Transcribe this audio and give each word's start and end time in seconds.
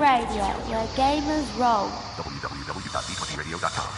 Radio, 0.00 0.44
where 0.70 0.86
gamers 0.96 1.46
roll. 1.60 1.90
www.d20radio.com. 2.16 3.90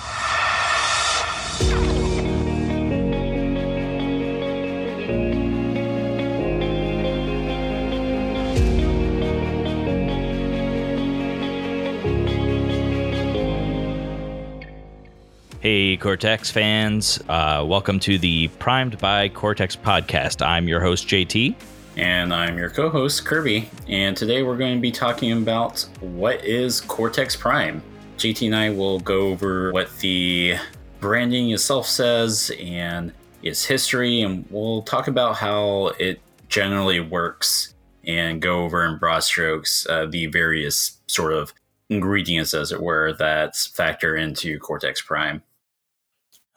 Hey, 15.61 15.97
Cortex 15.97 16.51
fans. 16.51 17.21
Uh, 17.29 17.65
welcome 17.65 18.01
to 18.01 18.19
the 18.19 18.49
Primed 18.59 18.99
by 18.99 19.29
Cortex 19.29 19.77
podcast. 19.77 20.45
I'm 20.45 20.67
your 20.67 20.81
host, 20.81 21.07
JT. 21.07 21.55
And 21.97 22.33
I'm 22.33 22.57
your 22.57 22.71
co 22.71 22.89
host, 22.89 23.25
Kirby. 23.27 23.69
And 23.87 24.17
today 24.17 24.43
we're 24.43 24.57
going 24.57 24.77
to 24.77 24.81
be 24.81 24.91
talking 24.91 25.33
about 25.33 25.87
what 26.01 26.43
is 26.43 26.81
Cortex 26.81 27.37
Prime. 27.37 27.83
JT 28.17 28.47
and 28.47 28.57
I 28.57 28.71
will 28.71 28.99
go 29.01 29.29
over 29.29 29.73
what 29.73 29.95
the 29.99 30.57
branding 31.01 31.51
itself 31.51 31.87
says 31.87 32.51
and 32.59 33.13
its 33.43 33.65
history, 33.65 34.23
and 34.23 34.47
we'll 34.49 34.83
talk 34.83 35.09
about 35.09 35.37
how 35.37 35.89
it 35.99 36.21
generally 36.49 37.01
works 37.01 37.75
and 38.05 38.41
go 38.41 38.65
over 38.65 38.85
in 38.87 38.99
broad 38.99 39.21
strokes 39.21 39.87
uh, 39.89 40.07
the 40.07 40.27
various 40.27 40.99
sort 41.09 41.35
of 41.35 41.53
ingredients, 41.91 42.55
as 42.55 42.73
it 42.73 42.81
were, 42.81 43.13
that 43.15 43.55
factor 43.57 44.17
into 44.17 44.59
Cortex 44.59 45.03
Prime. 45.03 45.43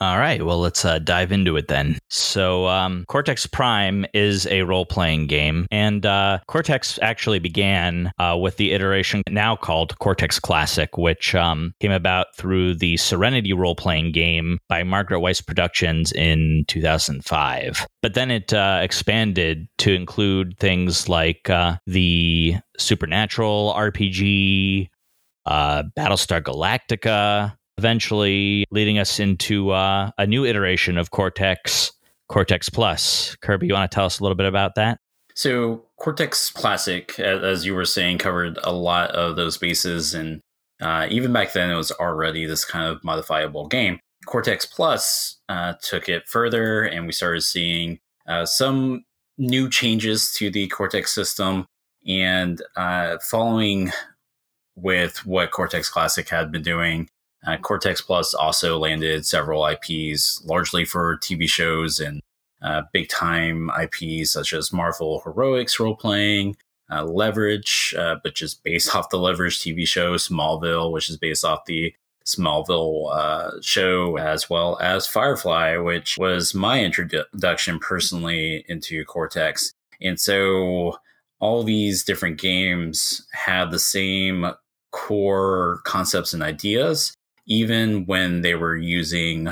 All 0.01 0.19
right, 0.19 0.45
well, 0.45 0.59
let's 0.59 0.83
uh, 0.83 0.99
dive 0.99 1.31
into 1.31 1.55
it 1.55 1.69
then. 1.69 1.97
So, 2.09 2.67
um, 2.67 3.05
Cortex 3.07 3.47
Prime 3.47 4.05
is 4.13 4.45
a 4.47 4.63
role 4.63 4.85
playing 4.85 5.27
game, 5.27 5.67
and 5.71 6.05
uh, 6.05 6.39
Cortex 6.47 6.99
actually 7.01 7.39
began 7.39 8.11
uh, 8.19 8.37
with 8.37 8.57
the 8.57 8.73
iteration 8.73 9.21
now 9.29 9.55
called 9.55 9.97
Cortex 9.99 10.37
Classic, 10.37 10.97
which 10.97 11.33
um, 11.33 11.73
came 11.79 11.93
about 11.93 12.27
through 12.35 12.75
the 12.75 12.97
Serenity 12.97 13.53
role 13.53 13.75
playing 13.75 14.11
game 14.11 14.57
by 14.67 14.83
Margaret 14.83 15.19
Weis 15.19 15.45
Productions 15.45 16.11
in 16.11 16.65
2005. 16.67 17.87
But 18.01 18.15
then 18.15 18.31
it 18.31 18.53
uh, 18.53 18.79
expanded 18.81 19.65
to 19.77 19.93
include 19.93 20.57
things 20.59 21.07
like 21.07 21.49
uh, 21.49 21.77
the 21.87 22.55
Supernatural 22.77 23.73
RPG, 23.77 24.89
uh, 25.45 25.83
Battlestar 25.97 26.41
Galactica 26.41 27.55
eventually 27.77 28.65
leading 28.71 28.97
us 28.97 29.19
into 29.19 29.71
uh, 29.71 30.11
a 30.17 30.25
new 30.25 30.45
iteration 30.45 30.97
of 30.97 31.11
Cortex, 31.11 31.91
Cortex 32.29 32.69
Plus. 32.69 33.35
Kirby, 33.41 33.67
you 33.67 33.73
want 33.73 33.89
to 33.91 33.95
tell 33.95 34.05
us 34.05 34.19
a 34.19 34.23
little 34.23 34.35
bit 34.35 34.47
about 34.47 34.75
that? 34.75 34.99
So, 35.35 35.83
Cortex 35.97 36.49
Classic, 36.49 37.19
as 37.19 37.65
you 37.65 37.73
were 37.73 37.85
saying, 37.85 38.19
covered 38.19 38.57
a 38.63 38.71
lot 38.71 39.11
of 39.11 39.35
those 39.35 39.57
bases. 39.57 40.13
And 40.13 40.39
uh, 40.81 41.07
even 41.09 41.33
back 41.33 41.51
then, 41.53 41.69
it 41.69 41.75
was 41.75 41.91
already 41.91 42.45
this 42.45 42.63
kind 42.63 42.85
of 42.85 43.03
modifiable 43.03 43.67
game. 43.67 43.99
Cortex 44.25 44.65
Plus 44.65 45.37
uh, 45.49 45.73
took 45.81 46.07
it 46.07 46.27
further, 46.27 46.83
and 46.83 47.05
we 47.05 47.11
started 47.11 47.41
seeing 47.41 47.99
uh, 48.27 48.45
some 48.45 49.03
new 49.37 49.69
changes 49.69 50.33
to 50.33 50.49
the 50.49 50.67
Cortex 50.67 51.13
system. 51.13 51.65
And 52.07 52.61
uh, 52.77 53.17
following 53.19 53.91
with 54.75 55.25
what 55.25 55.51
Cortex 55.51 55.89
Classic 55.89 56.27
had 56.29 56.51
been 56.51 56.61
doing, 56.61 57.09
uh, 57.45 57.57
Cortex 57.57 58.01
Plus 58.01 58.33
also 58.33 58.77
landed 58.77 59.25
several 59.25 59.65
IPs, 59.67 60.41
largely 60.45 60.85
for 60.85 61.17
TV 61.17 61.47
shows 61.47 61.99
and 61.99 62.21
uh, 62.61 62.81
big 62.91 63.09
time 63.09 63.69
IPs 63.79 64.31
such 64.31 64.53
as 64.53 64.73
Marvel 64.73 65.21
Heroics 65.23 65.79
role 65.79 65.95
playing, 65.95 66.55
uh, 66.91 67.03
Leverage, 67.03 67.93
uh, 67.97 68.15
which 68.23 68.41
is 68.41 68.55
based 68.55 68.95
off 68.95 69.09
the 69.09 69.19
Leverage 69.19 69.59
TV 69.59 69.87
show, 69.87 70.15
Smallville, 70.15 70.91
which 70.91 71.09
is 71.09 71.17
based 71.17 71.45
off 71.45 71.65
the 71.65 71.93
Smallville 72.25 73.15
uh, 73.15 73.51
show, 73.61 74.17
as 74.17 74.49
well 74.49 74.79
as 74.81 75.05
Firefly, 75.05 75.77
which 75.77 76.17
was 76.17 76.55
my 76.55 76.83
introduction 76.83 77.77
personally 77.77 78.65
into 78.67 79.05
Cortex. 79.05 79.71
And 80.01 80.19
so 80.19 80.97
all 81.39 81.63
these 81.63 82.03
different 82.03 82.41
games 82.41 83.27
have 83.31 83.69
the 83.69 83.79
same 83.79 84.47
core 84.91 85.81
concepts 85.83 86.33
and 86.33 86.41
ideas 86.41 87.14
even 87.45 88.05
when 88.05 88.41
they 88.41 88.55
were 88.55 88.75
using 88.75 89.49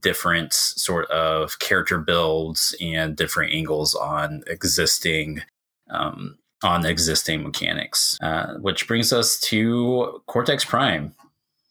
different 0.00 0.52
sort 0.52 1.08
of 1.10 1.58
character 1.58 1.98
builds 1.98 2.74
and 2.80 3.16
different 3.16 3.52
angles 3.52 3.94
on 3.94 4.42
existing 4.46 5.42
um, 5.90 6.38
on 6.64 6.86
existing 6.86 7.42
mechanics, 7.42 8.18
uh, 8.22 8.54
which 8.54 8.88
brings 8.88 9.12
us 9.12 9.38
to 9.38 10.22
Cortex 10.26 10.64
Prime. 10.64 11.14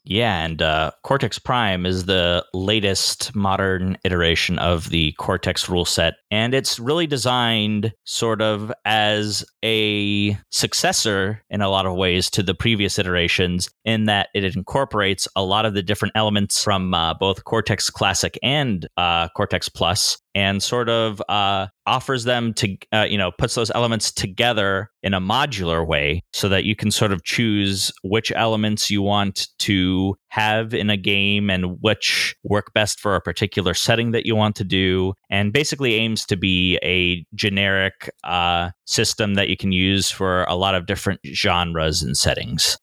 Yeah, 0.08 0.46
and 0.46 0.62
uh, 0.62 0.92
Cortex 1.02 1.40
Prime 1.40 1.86
is 1.86 2.06
the 2.06 2.46
latest 2.54 3.36
modern 3.36 3.98
iteration 4.04 4.60
of 4.60 4.90
the 4.90 5.14
Cortex 5.14 5.68
rule 5.68 5.84
set. 5.84 6.14
And 6.30 6.54
it's 6.54 6.80
really 6.80 7.08
designed 7.08 7.92
sort 8.04 8.40
of 8.40 8.72
as 8.86 9.44
a 9.64 10.38
successor 10.52 11.42
in 11.50 11.62
a 11.62 11.70
lot 11.70 11.88
of 11.88 11.96
ways 11.96 12.30
to 12.32 12.44
the 12.44 12.54
previous 12.54 13.00
iterations, 13.00 13.68
in 13.84 14.06
that 14.06 14.30
it 14.36 14.44
incorporates 14.44 15.28
a 15.36 15.44
lot 15.44 15.66
of 15.66 15.74
the 15.74 15.84
different 15.84 16.12
elements 16.16 16.64
from 16.64 16.94
uh, 16.94 17.16
both 17.16 17.44
Cortex 17.44 17.90
Classic 17.90 18.38
and 18.44 18.88
uh, 18.98 19.30
Cortex 19.30 19.70
Plus 19.70 20.18
and 20.36 20.62
sort 20.62 20.90
of 20.90 21.22
uh, 21.30 21.68
offers 21.88 22.26
them 22.26 22.54
to, 22.54 22.78
uh, 22.92 23.08
you 23.10 23.18
know, 23.18 23.32
puts 23.32 23.56
those 23.56 23.72
elements 23.72 24.12
together 24.12 24.92
in 25.02 25.14
a 25.14 25.22
modular 25.22 25.88
way 25.88 26.22
so 26.34 26.50
that 26.50 26.66
you 26.66 26.76
can 26.76 26.92
sort 26.92 27.14
of 27.14 27.24
choose 27.24 27.92
which 28.04 28.34
elements 28.36 28.92
you 28.92 29.02
want 29.02 29.48
to 29.60 30.16
have 30.28 30.74
in 30.74 30.90
a 30.90 30.98
game 30.98 31.50
and 31.50 31.78
which 31.82 32.36
work 32.44 32.74
best 32.74 33.00
for 33.00 33.16
a 33.16 33.22
particular 33.22 33.74
setting 33.74 34.12
that 34.12 34.26
you 34.26 34.36
want 34.36 34.58
to 34.58 34.66
do. 34.66 35.14
And 35.30 35.54
basically 35.54 35.96
aims 35.96 36.26
to 36.26 36.36
be 36.36 36.78
a 36.84 37.26
generic 37.34 38.12
uh, 38.26 38.72
system 38.86 39.36
that 39.36 39.48
you 39.48 39.56
can 39.56 39.72
use 39.72 40.12
for 40.12 40.44
a 40.44 40.56
lot 40.56 40.76
of 40.76 40.86
different 40.86 41.22
genres 41.34 42.04
and 42.04 42.18
settings. 42.18 42.78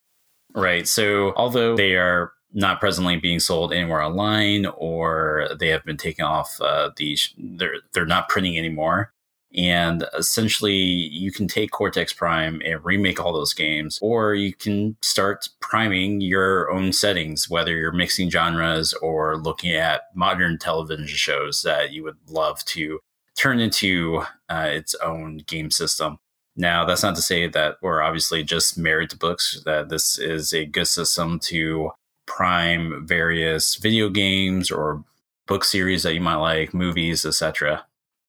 Right. 0.55 0.87
So, 0.89 1.33
although 1.37 1.77
they 1.77 1.97
are 1.97 2.33
not 2.53 2.81
presently 2.81 3.17
being 3.17 3.41
sold 3.41 3.73
anywhere 3.73 4.03
online 4.03 4.67
or 4.77 5.49
they 5.59 5.69
have 5.69 5.85
been 5.85 5.97
taken 5.97 6.25
off 6.25 6.61
uh, 6.61 6.91
the 6.97 7.19
they're 7.39 7.77
they're 7.93 8.07
not 8.07 8.29
printing 8.29 8.59
anymore. 8.59 9.13
And 9.55 10.07
essentially 10.17 10.73
you 10.73 11.31
can 11.31 11.47
take 11.47 11.73
cortex 11.73 12.13
prime 12.13 12.63
and 12.65 12.83
remake 12.85 13.21
all 13.21 13.35
those 13.35 13.53
games 13.53 13.99
or 14.01 14.35
you 14.35 14.55
can 14.55 14.97
start 15.03 15.49
priming 15.61 16.23
your 16.23 16.71
own 16.71 16.93
settings 16.93 17.51
whether 17.51 17.77
you're 17.77 17.93
mixing 17.93 18.31
genres 18.31 18.95
or 18.95 19.37
looking 19.37 19.73
at 19.75 20.03
modern 20.15 20.59
television 20.59 21.07
shows 21.07 21.63
that 21.63 21.93
you 21.93 22.03
would 22.03 22.17
love 22.29 22.65
to 22.65 23.01
turn 23.37 23.61
into 23.61 24.23
uh, 24.49 24.69
its 24.71 24.95
own 24.97 25.39
game 25.47 25.71
system. 25.71 26.19
Now 26.57 26.85
that's 26.85 27.03
not 27.03 27.17
to 27.17 27.23
say 27.23 27.47
that 27.49 27.77
we're 27.83 28.03
obviously 28.03 28.45
just 28.45 28.79
married 28.79 29.11
to 29.11 29.19
books 29.19 29.63
that 29.67 29.91
this 29.91 30.19
is 30.19 30.53
a 30.55 30.65
good 30.65 30.89
system 30.89 31.39
to 31.41 31.91
prime 32.27 33.07
various 33.07 33.77
video 33.77 34.09
games 34.09 34.71
or 34.71 35.05
book 35.47 35.65
series 35.65 36.03
that 36.03 36.15
you 36.15 36.21
might 36.21 36.37
like, 36.37 36.73
movies, 36.73 37.25
etc. 37.27 37.85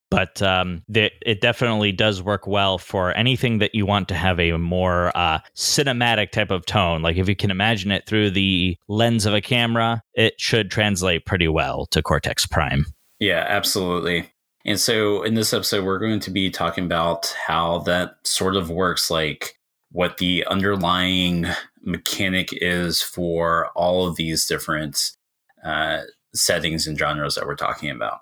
But 0.09 0.43
um, 0.43 0.83
it 0.93 1.41
definitely 1.41 1.91
does 1.91 2.21
work 2.21 2.45
well 2.45 2.77
for 2.77 3.17
anything 3.17 3.57
that 3.57 3.73
you 3.73 3.87
want 3.87 4.07
to 4.09 4.13
have 4.13 4.39
a 4.39 4.51
more 4.59 5.11
uh, 5.17 5.39
cinematic 5.55 6.29
type 6.29 6.51
of 6.51 6.67
tone. 6.67 7.01
Like 7.01 7.17
if 7.17 7.27
you 7.27 7.35
can 7.35 7.49
imagine 7.49 7.89
it 7.91 8.05
through 8.05 8.29
the 8.29 8.77
lens 8.87 9.25
of 9.25 9.33
a 9.33 9.41
camera, 9.41 10.03
it 10.13 10.39
should 10.39 10.69
translate 10.69 11.25
pretty 11.25 11.47
well 11.47 11.87
to 11.87 12.03
Cortex 12.03 12.45
Prime. 12.45 12.85
Yeah, 13.19 13.43
absolutely. 13.47 14.29
And 14.65 14.79
so 14.79 15.23
in 15.23 15.33
this 15.33 15.51
episode, 15.51 15.83
we're 15.83 15.97
going 15.97 16.19
to 16.19 16.31
be 16.31 16.51
talking 16.51 16.85
about 16.85 17.35
how 17.47 17.79
that 17.79 18.17
sort 18.23 18.55
of 18.55 18.69
works, 18.69 19.09
like 19.09 19.57
what 19.91 20.17
the 20.17 20.45
underlying 20.45 21.47
mechanic 21.83 22.49
is 22.51 23.01
for 23.01 23.69
all 23.75 24.07
of 24.07 24.15
these 24.15 24.45
different 24.45 25.11
uh, 25.63 26.01
settings 26.33 26.87
and 26.87 26.97
genres 26.97 27.35
that 27.35 27.45
we're 27.45 27.55
talking 27.55 27.89
about. 27.89 28.21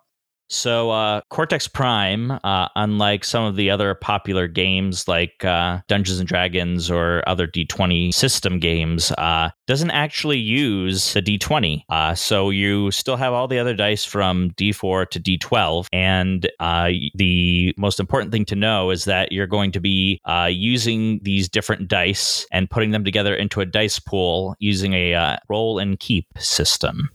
So, 0.51 0.91
uh, 0.91 1.21
Cortex 1.29 1.69
Prime, 1.69 2.29
uh, 2.43 2.67
unlike 2.75 3.23
some 3.23 3.45
of 3.45 3.55
the 3.55 3.69
other 3.69 3.95
popular 3.95 4.49
games 4.49 5.07
like 5.07 5.45
uh, 5.45 5.79
Dungeons 5.87 6.19
and 6.19 6.27
Dragons 6.27 6.91
or 6.91 7.23
other 7.25 7.47
D20 7.47 8.13
system 8.13 8.59
games, 8.59 9.13
uh, 9.13 9.51
doesn't 9.65 9.91
actually 9.91 10.39
use 10.39 11.13
the 11.13 11.21
D20. 11.21 11.83
Uh, 11.87 12.15
so, 12.15 12.49
you 12.49 12.91
still 12.91 13.15
have 13.15 13.31
all 13.31 13.47
the 13.47 13.59
other 13.59 13.73
dice 13.73 14.03
from 14.03 14.51
D4 14.51 15.09
to 15.11 15.21
D12. 15.21 15.87
And 15.93 16.51
uh, 16.59 16.89
the 17.15 17.73
most 17.77 18.01
important 18.01 18.33
thing 18.33 18.43
to 18.45 18.55
know 18.55 18.89
is 18.89 19.05
that 19.05 19.31
you're 19.31 19.47
going 19.47 19.71
to 19.71 19.79
be 19.79 20.19
using 20.49 21.21
these 21.23 21.47
different 21.47 21.87
dice 21.87 22.45
and 22.51 22.69
putting 22.69 22.91
them 22.91 23.05
together 23.05 23.33
into 23.33 23.61
a 23.61 23.65
dice 23.65 23.99
pool 23.99 24.57
using 24.59 24.93
a 24.95 25.39
roll 25.47 25.79
and 25.79 25.97
keep 25.97 26.27
system. 26.37 27.09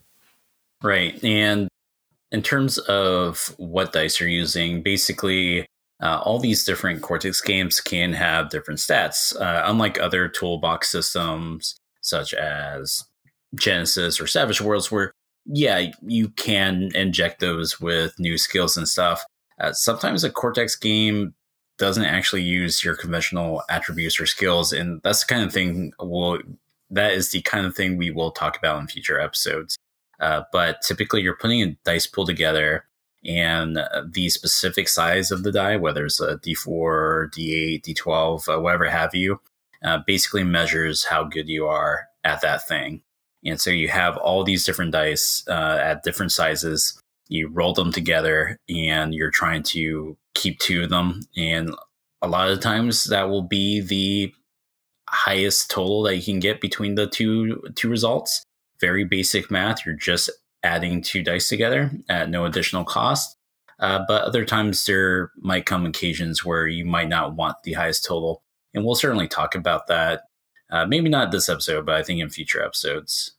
Right. 0.83 1.23
And 1.23 1.69
in 2.37 2.43
terms 2.43 2.77
of 2.81 3.55
what 3.57 3.95
dice 3.95 4.21
you're 4.21 4.29
using, 4.29 4.83
basically 4.83 5.67
uh, 6.03 6.21
all 6.23 6.39
these 6.39 6.67
different 6.67 7.01
Cortex 7.01 7.41
games 7.41 7.81
can 7.81 8.13
have 8.13 8.51
different 8.51 8.79
stats. 8.79 9.35
Uh, 9.41 9.63
unlike 9.65 9.99
other 9.99 10.29
toolbox 10.29 10.91
systems 10.91 11.77
such 12.03 12.35
as 12.35 13.07
Genesys 13.57 14.21
or 14.21 14.27
Savage 14.27 14.61
Worlds, 14.61 14.93
where 14.93 15.13
yeah, 15.47 15.91
you 16.03 16.29
can 16.29 16.91
inject 16.95 17.41
those 17.41 17.81
with 17.81 18.13
new 18.19 18.37
skills 18.37 18.77
and 18.77 18.87
stuff. 18.87 19.25
Uh, 19.59 19.73
sometimes 19.73 20.23
a 20.23 20.29
Cortex 20.31 20.77
game 20.77 21.33
doesn't 21.79 22.05
actually 22.05 22.43
use 22.43 22.85
your 22.85 22.97
conventional 22.97 23.63
attributes 23.71 24.21
or 24.21 24.27
skills, 24.27 24.75
and 24.75 25.01
that's 25.05 25.25
the 25.25 25.35
kind 25.35 25.43
of 25.47 25.55
thing 25.55 25.91
we'll, 25.99 26.41
that 26.91 27.13
is 27.13 27.31
the 27.31 27.41
kind 27.41 27.65
of 27.65 27.75
thing 27.75 27.97
we 27.97 28.11
will 28.11 28.31
talk 28.31 28.59
about 28.59 28.79
in 28.79 28.89
future 28.89 29.19
episodes. 29.19 29.79
Uh, 30.21 30.43
but 30.53 30.81
typically, 30.83 31.23
you're 31.23 31.37
putting 31.37 31.63
a 31.63 31.77
dice 31.85 32.07
pool 32.07 32.27
together, 32.27 32.85
and 33.25 33.79
the 34.13 34.29
specific 34.29 34.89
size 34.89 35.31
of 35.31 35.43
the 35.43 35.53
die, 35.53 35.77
whether 35.77 36.07
it's 36.07 36.21
a 36.21 36.37
D4, 36.39 37.31
D8, 37.33 37.83
D12, 37.83 38.49
uh, 38.49 38.61
whatever 38.61 38.89
have 38.89 39.15
you, 39.15 39.41
uh, 39.85 39.99
basically 40.07 40.45
measures 40.45 41.05
how 41.05 41.25
good 41.25 41.49
you 41.49 41.67
are 41.67 42.07
at 42.25 42.41
that 42.41 42.67
thing. 42.67 43.03
And 43.45 43.61
so 43.61 43.71
you 43.71 43.89
have 43.89 44.17
all 44.17 44.45
these 44.45 44.65
different 44.65 44.93
dice 44.93 45.45
uh, 45.49 45.79
at 45.81 46.03
different 46.03 46.33
sizes. 46.33 47.01
You 47.29 47.49
roll 47.49 47.73
them 47.73 47.93
together, 47.93 48.59
and 48.69 49.15
you're 49.15 49.31
trying 49.31 49.63
to 49.65 50.17
keep 50.35 50.59
two 50.59 50.85
of 50.85 50.91
them. 50.91 51.23
And 51.37 51.75
a 52.23 52.29
lot 52.29 52.51
of 52.51 52.61
times, 52.61 53.05
that 53.05 53.29
will 53.29 53.43
be 53.43 53.81
the 53.81 54.35
highest 55.09 55.71
total 55.71 56.03
that 56.03 56.17
you 56.17 56.23
can 56.23 56.41
get 56.41 56.61
between 56.61 56.95
the 56.95 57.07
two 57.07 57.63
two 57.75 57.89
results. 57.89 58.43
Very 58.81 59.05
basic 59.05 59.51
math. 59.51 59.85
You're 59.85 59.95
just 59.95 60.31
adding 60.63 61.03
two 61.03 61.23
dice 61.23 61.49
together 61.49 61.91
at 62.09 62.31
no 62.31 62.45
additional 62.45 62.85
cost. 62.85 63.37
Uh, 63.79 64.03
but 64.09 64.23
other 64.23 64.45
times 64.45 64.85
there 64.87 65.31
might 65.39 65.67
come 65.67 65.85
occasions 65.85 66.45
where 66.45 66.67
you 66.67 66.85
might 66.85 67.09
not 67.09 67.35
want 67.35 67.57
the 67.63 67.75
highest 67.75 68.05
total. 68.05 68.43
And 68.75 68.85
we'll 68.85 68.95
certainly 68.95 69.29
talk 69.29 69.55
about 69.55 69.87
that. 69.89 70.23
Uh, 70.71 70.87
maybe 70.87 71.09
not 71.09 71.31
this 71.31 71.49
episode, 71.49 71.87
but 71.87 71.95
I 71.95 72.03
think 72.03 72.21
in 72.21 72.31
future 72.31 72.63
episodes. 72.63 73.36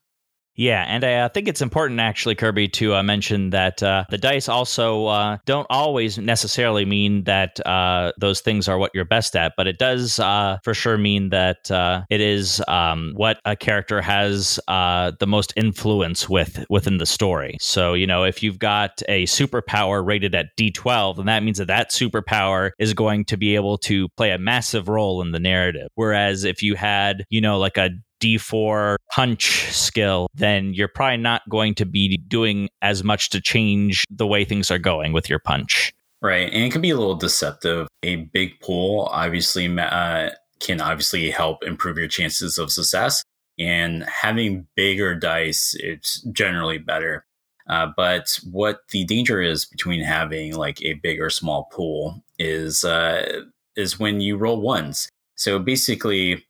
Yeah, 0.57 0.83
and 0.88 1.04
I 1.04 1.13
uh, 1.19 1.30
think 1.30 1.48
it's 1.48 1.62
important 1.62 2.00
actually, 2.00 2.33
Kirby, 2.33 2.68
to 2.69 2.95
uh, 2.95 3.04
mention 3.04 3.51
that 3.51 3.81
uh, 3.83 4.06
the 4.09 4.18
dice 4.18 4.50
also 4.50 5.06
uh, 5.06 5.38
don't 5.45 5.68
always 5.69 6.18
necessarily 6.18 6.83
mean 6.83 7.24
that 7.25 7.65
uh, 7.65 8.12
those 8.19 8.42
things 8.42 8.68
are 8.68 8.80
what 8.80 8.89
you're 8.95 9.06
best 9.06 9.36
at, 9.36 9.54
but 9.56 9.68
it 9.68 9.77
does 9.77 10.19
uh, 10.19 10.57
for 10.63 10.74
sure 10.74 10.98
mean 10.98 11.30
that 11.30 11.69
it 12.09 12.21
is 12.21 12.62
um, 12.68 13.13
what 13.15 13.39
a 13.45 13.56
character 13.56 14.01
has 14.01 14.59
the 14.68 15.25
most 15.27 15.54
influence 15.56 16.27
with 16.27 16.65
within 16.69 16.98
the 16.98 17.06
story. 17.06 17.57
So, 17.62 17.94
you 17.94 18.07
know, 18.07 18.24
if 18.24 18.42
you've 18.42 18.59
got 18.59 19.04
a 19.07 19.25
superpower 19.25 20.06
rated 20.06 20.33
at 20.33 20.48
D12, 20.57 21.18
then 21.18 21.27
that 21.27 21.44
means 21.44 21.59
that 21.59 21.68
that 21.68 21.92
superpower 21.92 22.71
is 22.80 22.95
going 22.95 23.25
to 23.25 23.38
be 23.38 23.54
able 23.54 23.77
to 23.80 24.09
play 24.18 24.31
a 24.31 24.39
massive 24.39 24.89
role 24.89 25.21
in 25.21 25.31
the 25.31 25.39
narrative. 25.39 25.89
Whereas 25.94 26.44
if 26.44 26.63
you 26.63 26.75
had, 26.75 27.25
you 27.30 27.42
know, 27.42 27.59
like 27.59 27.77
a 27.77 27.92
D4 28.19 28.98
punch 29.12 29.72
skill, 29.72 30.28
then 30.34 30.74
you're 30.74 30.88
probably 30.88 31.18
not 31.18 31.48
going 31.50 31.75
to 31.75 31.86
be 31.86 32.18
doing 32.18 32.69
as 32.81 33.04
much 33.04 33.30
to 33.31 33.42
change 33.42 34.04
the 34.10 34.28
way 34.28 34.46
things 34.46 34.72
are 34.72 34.80
going 34.80 35.14
with 35.14 35.30
your 35.30 35.40
punch. 35.40 35.94
Right. 36.22 36.52
And 36.52 36.64
it 36.64 36.72
can 36.72 36.81
be 36.81 36.90
a 36.90 36.98
little 36.98 37.16
deceptive. 37.16 37.88
A 38.04 38.18
big 38.18 38.60
pool 38.60 39.08
obviously 39.12 39.68
uh, 39.78 40.31
can 40.60 40.81
obviously 40.81 41.30
help 41.30 41.64
improve 41.64 41.98
your 41.98 42.08
chances 42.08 42.58
of 42.58 42.72
success. 42.72 43.24
And 43.60 44.04
having 44.04 44.68
bigger 44.75 45.16
dice, 45.16 45.75
it's 45.80 46.22
generally 46.31 46.78
better. 46.78 47.25
Uh, 47.68 47.88
but 47.96 48.40
what 48.50 48.81
the 48.92 49.04
danger 49.06 49.42
is 49.42 49.66
between 49.66 50.02
having 50.02 50.56
like 50.56 50.81
a 50.81 50.94
big 50.94 51.19
or 51.19 51.30
small 51.30 51.68
pool 51.72 52.24
is 52.40 52.84
uh, 52.84 53.42
is 53.75 54.00
when 54.00 54.22
you 54.22 54.38
roll 54.38 54.62
ones. 54.62 55.10
So 55.36 55.60
basically, 55.60 56.46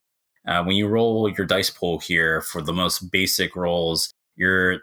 uh, 0.47 0.63
when 0.63 0.75
you 0.75 0.88
roll 0.88 1.29
your 1.29 1.45
dice 1.45 1.69
pool 1.69 1.99
here 1.99 2.41
for 2.41 2.61
the 2.61 2.73
most 2.73 3.11
basic 3.11 3.55
rolls, 3.55 4.11
you're 4.35 4.81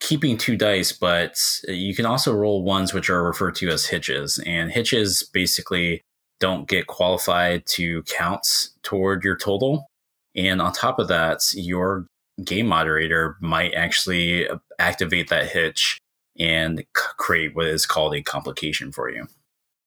keeping 0.00 0.36
two 0.36 0.56
dice, 0.56 0.92
but 0.92 1.38
you 1.68 1.94
can 1.94 2.06
also 2.06 2.34
roll 2.34 2.64
ones 2.64 2.92
which 2.92 3.08
are 3.08 3.22
referred 3.22 3.54
to 3.56 3.68
as 3.68 3.86
hitches. 3.86 4.42
And 4.46 4.70
hitches 4.70 5.22
basically 5.32 6.02
don't 6.40 6.66
get 6.68 6.86
qualified 6.86 7.66
to 7.66 8.02
counts 8.04 8.70
toward 8.82 9.22
your 9.22 9.36
total. 9.36 9.86
And 10.34 10.60
on 10.60 10.72
top 10.72 10.98
of 10.98 11.08
that, 11.08 11.42
your 11.54 12.06
game 12.44 12.66
moderator 12.66 13.36
might 13.40 13.74
actually 13.74 14.48
activate 14.78 15.28
that 15.28 15.50
hitch 15.50 15.98
and 16.38 16.82
create 16.94 17.54
what 17.54 17.66
is 17.66 17.84
called 17.84 18.14
a 18.14 18.22
complication 18.22 18.90
for 18.90 19.10
you. 19.10 19.26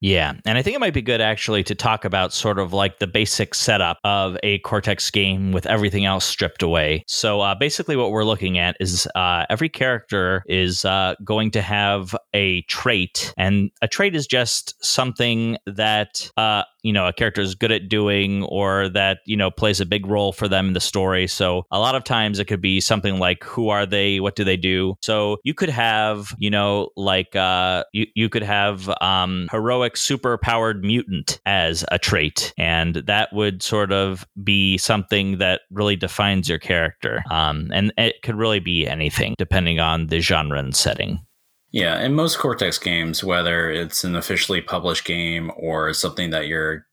Yeah. 0.04 0.34
And 0.44 0.58
I 0.58 0.62
think 0.62 0.76
it 0.76 0.80
might 0.80 0.94
be 0.94 1.02
good 1.02 1.22
actually 1.22 1.64
to 1.64 1.76
talk 1.76 2.04
about 2.04 2.34
sort 2.34 2.60
of 2.60 2.74
like 2.74 3.00
the 3.00 3.08
basic 3.08 3.56
setup 3.56 4.00
of 4.04 4.36
a 4.44 4.60
Cortex 4.60 5.10
game 5.10 5.54
with 5.54 5.66
everything 5.66 6.04
else 6.04 6.26
stripped 6.26 6.62
away. 6.62 7.06
So 7.08 7.40
uh, 7.40 7.56
basically, 7.56 7.96
what 7.96 8.12
we're 8.12 8.26
looking 8.26 8.58
at 8.58 8.76
is 8.82 9.08
uh, 9.16 9.46
every 9.50 9.70
character 9.70 10.44
is 10.46 10.84
uh, 10.84 11.16
going 11.24 11.52
to 11.52 11.62
have 11.62 12.14
a 12.34 12.64
trait, 12.64 13.34
and 13.38 13.72
a 13.82 13.88
trait 13.88 14.14
is 14.14 14.28
just 14.28 14.76
something 14.84 15.58
that 15.68 16.30
uh, 16.36 16.64
you 16.84 16.94
know 16.94 17.08
a 17.08 17.14
character 17.14 17.42
is 17.42 17.56
good 17.56 17.72
at 17.72 17.90
doing 17.90 18.44
or 18.44 18.90
that 18.90 19.20
you 19.26 19.36
know 19.36 19.50
plays 19.50 19.80
a 19.80 19.86
big 19.86 20.06
role 20.06 20.32
for 20.32 20.48
them 20.48 20.68
in 20.68 20.74
the 20.74 20.80
story. 20.80 21.28
So 21.28 21.66
a 21.72 21.80
lot 21.80 21.96
of 21.96 22.04
times 22.04 22.40
it 22.40 22.46
could 22.46 22.62
be 22.62 22.80
something 22.80 23.20
like 23.20 23.44
who 23.44 23.70
are 23.70 23.86
they? 23.86 24.20
What 24.20 24.36
do 24.36 24.44
they 24.44 24.58
do? 24.58 24.96
So 25.02 25.38
you 25.44 25.54
could 25.54 25.70
have 25.70 26.34
you 26.38 26.50
know 26.50 26.90
like 26.96 27.36
uh 27.36 27.84
you, 27.94 28.08
you 28.16 28.30
could 28.30 28.44
have 28.44 28.90
um 29.02 29.48
heroic 29.52 29.98
super 29.98 30.38
powered 30.38 30.84
mutant 30.84 31.40
as 31.46 31.86
a 31.92 31.98
trait. 31.98 32.54
And 32.58 32.96
that 32.96 33.34
would 33.34 33.64
sort 33.64 33.92
of 33.92 34.26
be 34.44 34.78
something 34.78 35.38
that 35.38 35.62
really 35.72 35.96
defines 35.96 36.50
your 36.50 36.60
character. 36.60 37.24
Um 37.32 37.70
and 37.74 37.94
it 37.98 38.22
could 38.22 38.36
really 38.36 38.60
be 38.60 38.88
anything 38.88 39.36
depending 39.38 39.80
on 39.80 40.08
the 40.08 40.20
genre 40.20 40.60
and 40.60 40.76
setting 40.76 41.20
yeah, 41.74 42.00
in 42.02 42.14
most 42.14 42.38
Cortex 42.38 42.78
games, 42.78 43.24
whether 43.24 43.70
it's 43.72 44.04
an 44.04 44.16
officially 44.16 44.62
published 44.62 45.06
game 45.06 45.52
or 45.58 45.92
something 45.94 46.30
that 46.30 46.48
your 46.48 46.86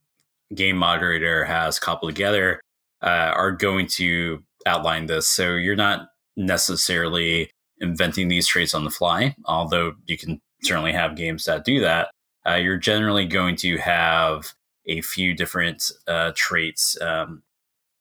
game 0.55 0.77
moderator 0.77 1.45
has 1.45 1.79
cobbled 1.79 2.11
together, 2.11 2.63
uh, 3.03 3.33
are 3.35 3.53
going 3.53 3.87
to 3.89 4.43
outline 4.65 5.05
this. 5.05 5.29
So 5.29 5.55
you're 5.55 5.77
not 5.77 6.09
necessarily 6.35 7.51
inventing 7.79 8.29
these 8.29 8.47
traits 8.47 8.75
on 8.75 8.85
the 8.85 8.91
fly, 8.91 9.37
although 9.45 9.93
you 10.07 10.17
can 10.17 10.41
certainly 10.63 10.93
have 10.93 11.15
games 11.15 11.45
that 11.45 11.65
do 11.65 11.81
that. 11.81 12.11
Uh, 12.49 12.55
you're 12.55 12.79
generally 12.79 13.27
going 13.27 13.57
to 13.57 13.77
have 13.77 14.55
a 14.87 15.03
few 15.03 15.35
different 15.35 15.93
uh, 16.09 16.33
traits. 16.35 16.99
Um, 17.03 17.43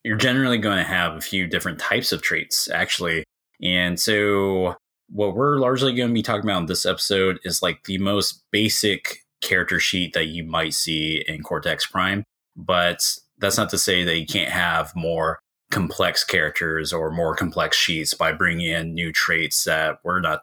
you're 0.02 0.16
generally 0.16 0.56
going 0.56 0.78
to 0.78 0.84
have 0.84 1.14
a 1.14 1.20
few 1.20 1.46
different 1.46 1.78
types 1.78 2.10
of 2.10 2.22
traits, 2.22 2.70
actually. 2.70 3.24
And 3.62 4.00
so 4.00 4.76
what 5.12 5.34
we're 5.34 5.58
largely 5.58 5.92
going 5.92 6.08
to 6.08 6.14
be 6.14 6.22
talking 6.22 6.48
about 6.48 6.60
in 6.60 6.66
this 6.66 6.86
episode 6.86 7.38
is 7.44 7.62
like 7.62 7.84
the 7.84 7.98
most 7.98 8.44
basic 8.50 9.24
character 9.40 9.80
sheet 9.80 10.12
that 10.12 10.26
you 10.26 10.44
might 10.44 10.74
see 10.74 11.24
in 11.26 11.42
Cortex 11.42 11.86
Prime. 11.86 12.24
But 12.56 13.04
that's 13.38 13.56
not 13.56 13.70
to 13.70 13.78
say 13.78 14.04
that 14.04 14.18
you 14.18 14.26
can't 14.26 14.50
have 14.50 14.94
more 14.94 15.40
complex 15.70 16.24
characters 16.24 16.92
or 16.92 17.10
more 17.10 17.34
complex 17.34 17.76
sheets 17.76 18.14
by 18.14 18.32
bringing 18.32 18.66
in 18.66 18.94
new 18.94 19.12
traits 19.12 19.64
that 19.64 19.98
we're 20.04 20.20
not 20.20 20.42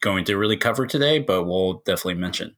going 0.00 0.24
to 0.24 0.36
really 0.36 0.56
cover 0.56 0.86
today, 0.86 1.18
but 1.18 1.44
we'll 1.44 1.82
definitely 1.86 2.14
mention. 2.14 2.54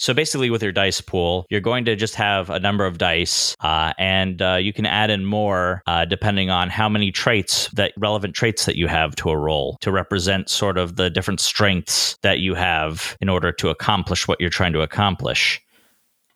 So 0.00 0.14
basically, 0.14 0.48
with 0.48 0.62
your 0.62 0.72
dice 0.72 1.02
pool, 1.02 1.44
you're 1.50 1.60
going 1.60 1.84
to 1.84 1.94
just 1.94 2.14
have 2.14 2.48
a 2.48 2.58
number 2.58 2.86
of 2.86 2.96
dice, 2.96 3.54
uh, 3.60 3.92
and 3.98 4.40
uh, 4.40 4.54
you 4.54 4.72
can 4.72 4.86
add 4.86 5.10
in 5.10 5.26
more 5.26 5.82
uh, 5.86 6.06
depending 6.06 6.48
on 6.48 6.70
how 6.70 6.88
many 6.88 7.12
traits 7.12 7.68
that 7.74 7.92
relevant 7.98 8.34
traits 8.34 8.64
that 8.64 8.76
you 8.76 8.86
have 8.86 9.14
to 9.16 9.28
a 9.28 9.36
roll 9.36 9.76
to 9.82 9.92
represent 9.92 10.48
sort 10.48 10.78
of 10.78 10.96
the 10.96 11.10
different 11.10 11.38
strengths 11.38 12.16
that 12.22 12.38
you 12.38 12.54
have 12.54 13.14
in 13.20 13.28
order 13.28 13.52
to 13.52 13.68
accomplish 13.68 14.26
what 14.26 14.40
you're 14.40 14.48
trying 14.48 14.72
to 14.72 14.80
accomplish. 14.80 15.60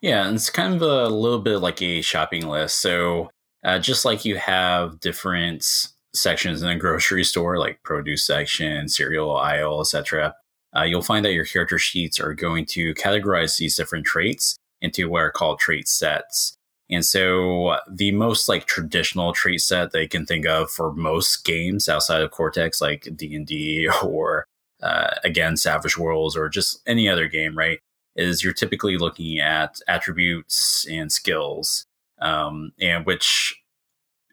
Yeah, 0.02 0.26
and 0.26 0.35
it's 0.35 0.50
kind 0.50 0.75
of 0.75 0.83
a 0.83 1.09
little 1.09 1.40
bit 1.40 1.61
like 1.61 1.80
a 1.80 2.02
shopping 2.02 2.47
list. 2.47 2.83
So 2.83 3.30
uh, 3.64 3.78
just 3.78 4.04
like 4.04 4.26
you 4.26 4.37
have 4.37 5.00
different 5.00 5.88
sections 6.12 6.62
in 6.62 6.68
a 6.68 6.76
grocery 6.76 7.25
store, 7.25 7.59
like 7.59 7.83
produce 7.83 8.26
section, 8.26 8.90
cereal 8.90 9.35
aisle, 9.35 9.80
etc 9.80 10.35
uh, 10.76 10.83
you'll 10.83 11.02
find 11.02 11.25
that 11.25 11.33
your 11.33 11.45
character 11.45 11.78
sheets 11.78 12.19
are 12.19 12.35
going 12.35 12.66
to 12.66 12.95
categorize 12.95 13.59
these 13.59 13.76
different 13.76 14.07
traits 14.07 14.57
into 14.81 15.09
what 15.09 15.21
are 15.21 15.31
called 15.31 15.59
trait 15.59 15.88
sets. 15.88 16.57
And 16.90 17.04
so 17.04 17.78
the 17.90 18.12
most 18.12 18.49
like 18.49 18.66
traditional 18.66 19.33
trait 19.33 19.61
set 19.61 19.93
they 19.93 20.07
can 20.07 20.26
think 20.26 20.47
of 20.47 20.71
for 20.71 20.93
most 20.93 21.45
games 21.45 21.88
outside 21.88 22.21
of 22.21 22.31
Cortex, 22.31 22.81
like 22.81 23.09
D 23.16 23.35
and 23.35 23.47
D 23.47 23.88
or 24.04 24.47
uh, 24.83 25.14
again 25.25 25.57
Savage 25.57 25.97
Worlds 25.97 26.37
or 26.37 26.49
just 26.49 26.83
any 26.87 27.09
other 27.09 27.28
game, 27.28 27.57
right? 27.57 27.78
Is 28.16 28.45
you're 28.45 28.52
typically 28.52 28.97
looking 28.97 29.40
at 29.40 29.81
attributes 29.88 30.87
and 30.88 31.11
skills, 31.11 31.85
um, 32.21 32.73
and 32.81 33.07
which 33.07 33.61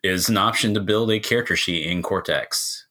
is 0.03 0.29
an 0.29 0.37
option 0.37 0.73
to 0.73 0.79
build 0.79 1.11
a 1.11 1.19
character 1.19 1.55
sheet 1.55 1.85
in 1.85 2.01
Cortex. 2.01 2.87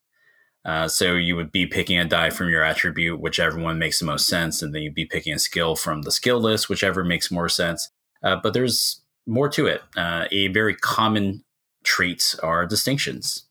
Uh, 0.64 0.87
so 0.88 1.14
you 1.14 1.37
would 1.37 1.50
be 1.52 1.67
picking 1.67 1.99
a 1.99 2.05
die 2.05 2.31
from 2.31 2.49
your 2.49 2.62
attribute, 2.62 3.21
whichever 3.21 3.59
one 3.59 3.79
makes 3.79 3.99
the 3.99 4.05
most 4.05 4.26
sense, 4.26 4.62
and 4.62 4.75
then 4.75 4.83
you'd 4.83 4.95
be 4.95 5.07
picking 5.07 5.33
a 5.33 5.38
skill 5.38 5.75
from 5.75 6.02
the 6.02 6.12
skill 6.12 6.38
list, 6.38 6.69
whichever 6.69 7.02
makes 7.02 7.31
more 7.31 7.49
sense. 7.49 7.90
Uh, 8.23 8.37
but 8.43 8.52
there's 8.52 9.00
more 9.26 9.49
to 9.49 9.67
it. 9.67 9.83
Uh, 9.97 10.26
a 10.31 10.49
very 10.49 10.75
common 10.75 11.43
trait 11.85 12.35
are 12.43 12.67
distinctions. 12.67 13.47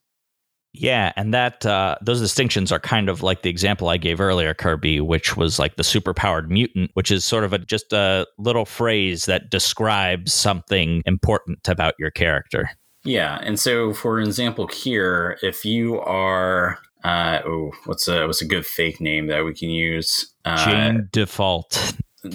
Yeah, 0.72 1.12
and 1.16 1.34
that 1.34 1.66
uh, 1.66 1.96
those 2.00 2.20
distinctions 2.20 2.70
are 2.70 2.78
kind 2.78 3.08
of 3.08 3.24
like 3.24 3.42
the 3.42 3.50
example 3.50 3.88
I 3.88 3.96
gave 3.96 4.20
earlier, 4.20 4.54
Kirby, 4.54 5.00
which 5.00 5.36
was 5.36 5.58
like 5.58 5.74
the 5.74 5.82
superpowered 5.82 6.48
mutant, 6.48 6.92
which 6.94 7.10
is 7.10 7.24
sort 7.24 7.42
of 7.42 7.52
a 7.52 7.58
just 7.58 7.92
a 7.92 8.24
little 8.38 8.64
phrase 8.64 9.24
that 9.24 9.50
describes 9.50 10.32
something 10.32 11.02
important 11.06 11.66
about 11.66 11.94
your 11.98 12.12
character. 12.12 12.70
Yeah, 13.02 13.40
and 13.42 13.58
so 13.58 13.92
for 13.92 14.20
example 14.20 14.68
here, 14.68 15.38
if 15.42 15.64
you 15.64 16.00
are 16.02 16.78
uh, 17.04 17.40
oh, 17.46 17.70
what's 17.84 18.08
a 18.08 18.26
what's 18.26 18.42
a 18.42 18.46
good 18.46 18.66
fake 18.66 19.00
name 19.00 19.28
that 19.28 19.44
we 19.44 19.54
can 19.54 19.70
use? 19.70 20.34
Uh, 20.44 20.64
Jane 20.64 21.08
Default. 21.12 21.94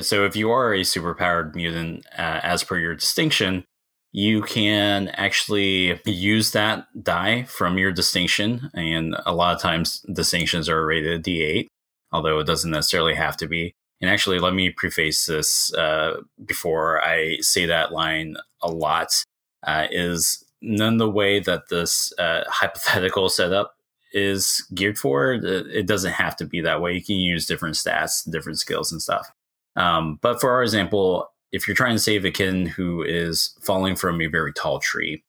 so 0.00 0.24
if 0.24 0.36
you 0.36 0.50
are 0.50 0.74
a 0.74 0.80
superpowered 0.80 1.54
mutant, 1.54 2.06
uh, 2.18 2.40
as 2.42 2.64
per 2.64 2.78
your 2.78 2.94
distinction, 2.94 3.64
you 4.12 4.40
can 4.42 5.08
actually 5.08 6.00
use 6.06 6.52
that 6.52 6.86
die 7.02 7.42
from 7.44 7.76
your 7.76 7.92
distinction. 7.92 8.70
And 8.72 9.14
a 9.26 9.34
lot 9.34 9.54
of 9.54 9.60
times 9.60 10.00
distinctions 10.12 10.70
are 10.70 10.86
rated 10.86 11.22
D8, 11.22 11.66
although 12.12 12.38
it 12.38 12.46
doesn't 12.46 12.70
necessarily 12.70 13.14
have 13.14 13.36
to 13.38 13.46
be. 13.46 13.74
And 14.00 14.10
actually, 14.10 14.38
let 14.38 14.54
me 14.54 14.70
preface 14.70 15.26
this 15.26 15.72
uh, 15.74 16.22
before 16.44 17.02
I 17.02 17.38
say 17.40 17.66
that 17.66 17.92
line 17.92 18.36
a 18.62 18.70
lot 18.70 19.22
uh, 19.62 19.86
is 19.90 20.44
none 20.62 20.96
the 20.96 21.10
way 21.10 21.40
that 21.40 21.68
this 21.68 22.12
uh, 22.18 22.44
hypothetical 22.48 23.28
setup 23.28 23.76
is 24.12 24.66
geared 24.74 24.98
for. 24.98 25.34
It 25.34 25.86
doesn't 25.86 26.12
have 26.12 26.36
to 26.36 26.46
be 26.46 26.60
that 26.62 26.80
way. 26.80 26.94
You 26.94 27.04
can 27.04 27.16
use 27.16 27.46
different 27.46 27.74
stats, 27.74 28.28
different 28.30 28.58
skills, 28.58 28.90
and 28.90 29.02
stuff. 29.02 29.30
Um, 29.76 30.18
but 30.22 30.40
for 30.40 30.50
our 30.50 30.62
example, 30.62 31.28
if 31.52 31.68
you're 31.68 31.76
trying 31.76 31.94
to 31.94 32.02
save 32.02 32.24
a 32.24 32.30
kitten 32.30 32.66
who 32.66 33.02
is 33.02 33.54
falling 33.60 33.94
from 33.94 34.20
a 34.20 34.26
very 34.26 34.52
tall 34.52 34.78
tree, 34.78 35.22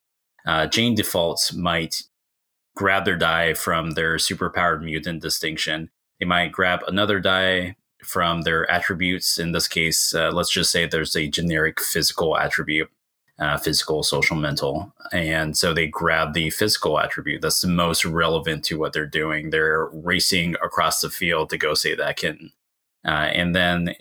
uh, 0.46 0.68
Jane 0.68 0.96
defaults 0.96 1.54
might 1.54 2.04
grab 2.76 3.06
their 3.06 3.18
die 3.18 3.54
from 3.54 3.92
their 3.92 4.16
superpowered 4.16 4.84
mutant 4.84 5.22
distinction. 5.22 5.90
They 6.20 6.26
might 6.26 6.52
grab 6.52 6.82
another 6.88 7.20
die 7.20 7.76
from 8.04 8.44
their 8.44 8.70
attributes. 8.72 9.38
In 9.38 9.52
this 9.52 9.68
case, 9.68 10.14
uh, 10.14 10.32
let's 10.32 10.52
just 10.52 10.72
say 10.72 10.86
there's 10.86 11.16
a 11.16 11.28
generic 11.28 11.82
physical 11.82 12.38
attribute, 12.38 12.90
uh, 13.40 13.58
physical, 13.58 14.04
social, 14.04 14.36
mental. 14.36 14.94
And 15.12 15.58
so 15.58 15.74
they 15.74 15.88
grab 15.88 16.34
the 16.34 16.50
physical 16.50 17.00
attribute 17.00 17.42
that's 17.42 17.62
the 17.62 17.68
most 17.68 18.04
relevant 18.06 18.64
to 18.66 18.80
what 18.80 18.94
they're 18.94 19.06
doing. 19.06 19.50
They're 19.50 19.90
racing 19.94 20.56
across 20.56 21.02
the 21.02 21.10
field 21.10 21.50
to 21.52 21.58
go 21.58 21.74
save 21.74 21.98
that 21.98 22.18
kitten. 22.18 22.52
Uh, 23.06 23.30
and 23.32 23.56
then 23.56 23.96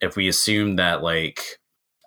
if 0.00 0.16
we 0.16 0.28
assume 0.28 0.76
that 0.76 1.02
like 1.02 1.58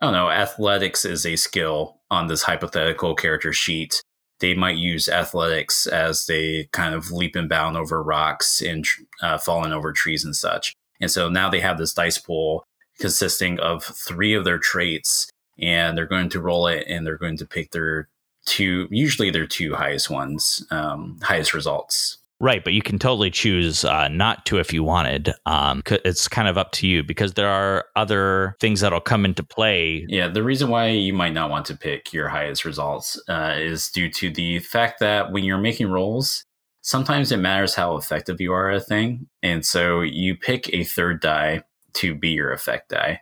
I 0.02 0.08
don't 0.08 0.14
know, 0.14 0.32
athletics 0.32 1.06
is 1.06 1.26
a 1.28 1.36
skill 1.36 2.00
on 2.10 2.26
this 2.28 2.42
hypothetical 2.42 3.14
character 3.14 3.54
sheet, 3.54 4.02
they 4.40 4.56
might 4.56 4.78
use 4.78 5.08
athletics 5.08 5.86
as 5.86 6.26
they 6.26 6.68
kind 6.72 6.96
of 6.96 7.12
leap 7.12 7.36
and 7.36 7.48
bound 7.48 7.78
over 7.78 8.02
rocks 8.02 8.62
and 8.62 8.86
uh, 9.22 9.38
falling 9.38 9.72
over 9.72 9.94
trees 9.94 10.26
and 10.26 10.36
such. 10.36 10.74
And 11.00 11.12
so 11.12 11.30
now 11.30 11.50
they 11.50 11.60
have 11.60 11.78
this 11.78 11.94
dice 11.94 12.18
pool 12.18 12.64
consisting 13.00 13.60
of 13.60 13.84
three 13.84 14.34
of 14.34 14.44
their 14.44 14.58
traits, 14.58 15.30
and 15.62 15.98
they're 15.98 16.06
going 16.06 16.30
to 16.30 16.42
roll 16.42 16.68
it 16.68 16.86
and 16.88 17.06
they're 17.06 17.18
going 17.18 17.38
to 17.38 17.46
pick 17.46 17.72
their 17.72 18.10
two, 18.46 18.88
usually 18.92 19.30
their 19.30 19.48
two 19.48 19.76
highest 19.76 20.10
ones, 20.10 20.66
um, 20.72 21.20
highest 21.22 21.54
results. 21.54 22.18
Right, 22.42 22.64
but 22.64 22.74
you 22.74 22.82
can 22.82 22.98
totally 22.98 23.30
choose 23.30 23.86
uh, 23.86 24.08
not 24.08 24.48
to 24.48 24.58
if 24.58 24.74
you 24.74 24.84
wanted. 24.84 25.32
Um, 25.46 25.84
it's 25.86 26.28
kind 26.28 26.48
of 26.48 26.58
up 26.58 26.72
to 26.72 26.88
you 26.88 27.04
because 27.04 27.34
there 27.34 27.48
are 27.48 27.86
other 27.96 28.56
things 28.60 28.82
that'll 28.82 29.00
come 29.00 29.26
into 29.26 29.44
play. 29.44 30.08
Yeah, 30.10 30.28
the 30.28 30.42
reason 30.42 30.70
why 30.70 30.88
you 30.88 31.14
might 31.14 31.34
not 31.34 31.52
want 31.52 31.68
to 31.68 31.78
pick 31.78 32.12
your 32.12 32.30
highest 32.30 32.66
results 32.66 33.22
uh, 33.30 33.54
is 33.58 33.92
due 33.92 34.10
to 34.14 34.32
the 34.32 34.58
fact 34.58 35.00
that 35.02 35.32
when 35.32 35.44
you're 35.44 35.60
making 35.60 35.92
rolls, 35.92 36.44
sometimes 36.82 37.32
it 37.32 37.38
matters 37.38 37.76
how 37.76 37.96
effective 37.96 38.42
you 38.42 38.52
are 38.54 38.72
at 38.72 38.78
a 38.78 38.82
thing, 38.82 39.28
and 39.44 39.64
so 39.64 40.02
you 40.02 40.36
pick 40.36 40.74
a 40.74 40.84
third 40.84 41.22
die 41.22 41.62
to 41.94 42.16
be 42.16 42.30
your 42.30 42.52
effect 42.52 42.90
die. 42.90 43.22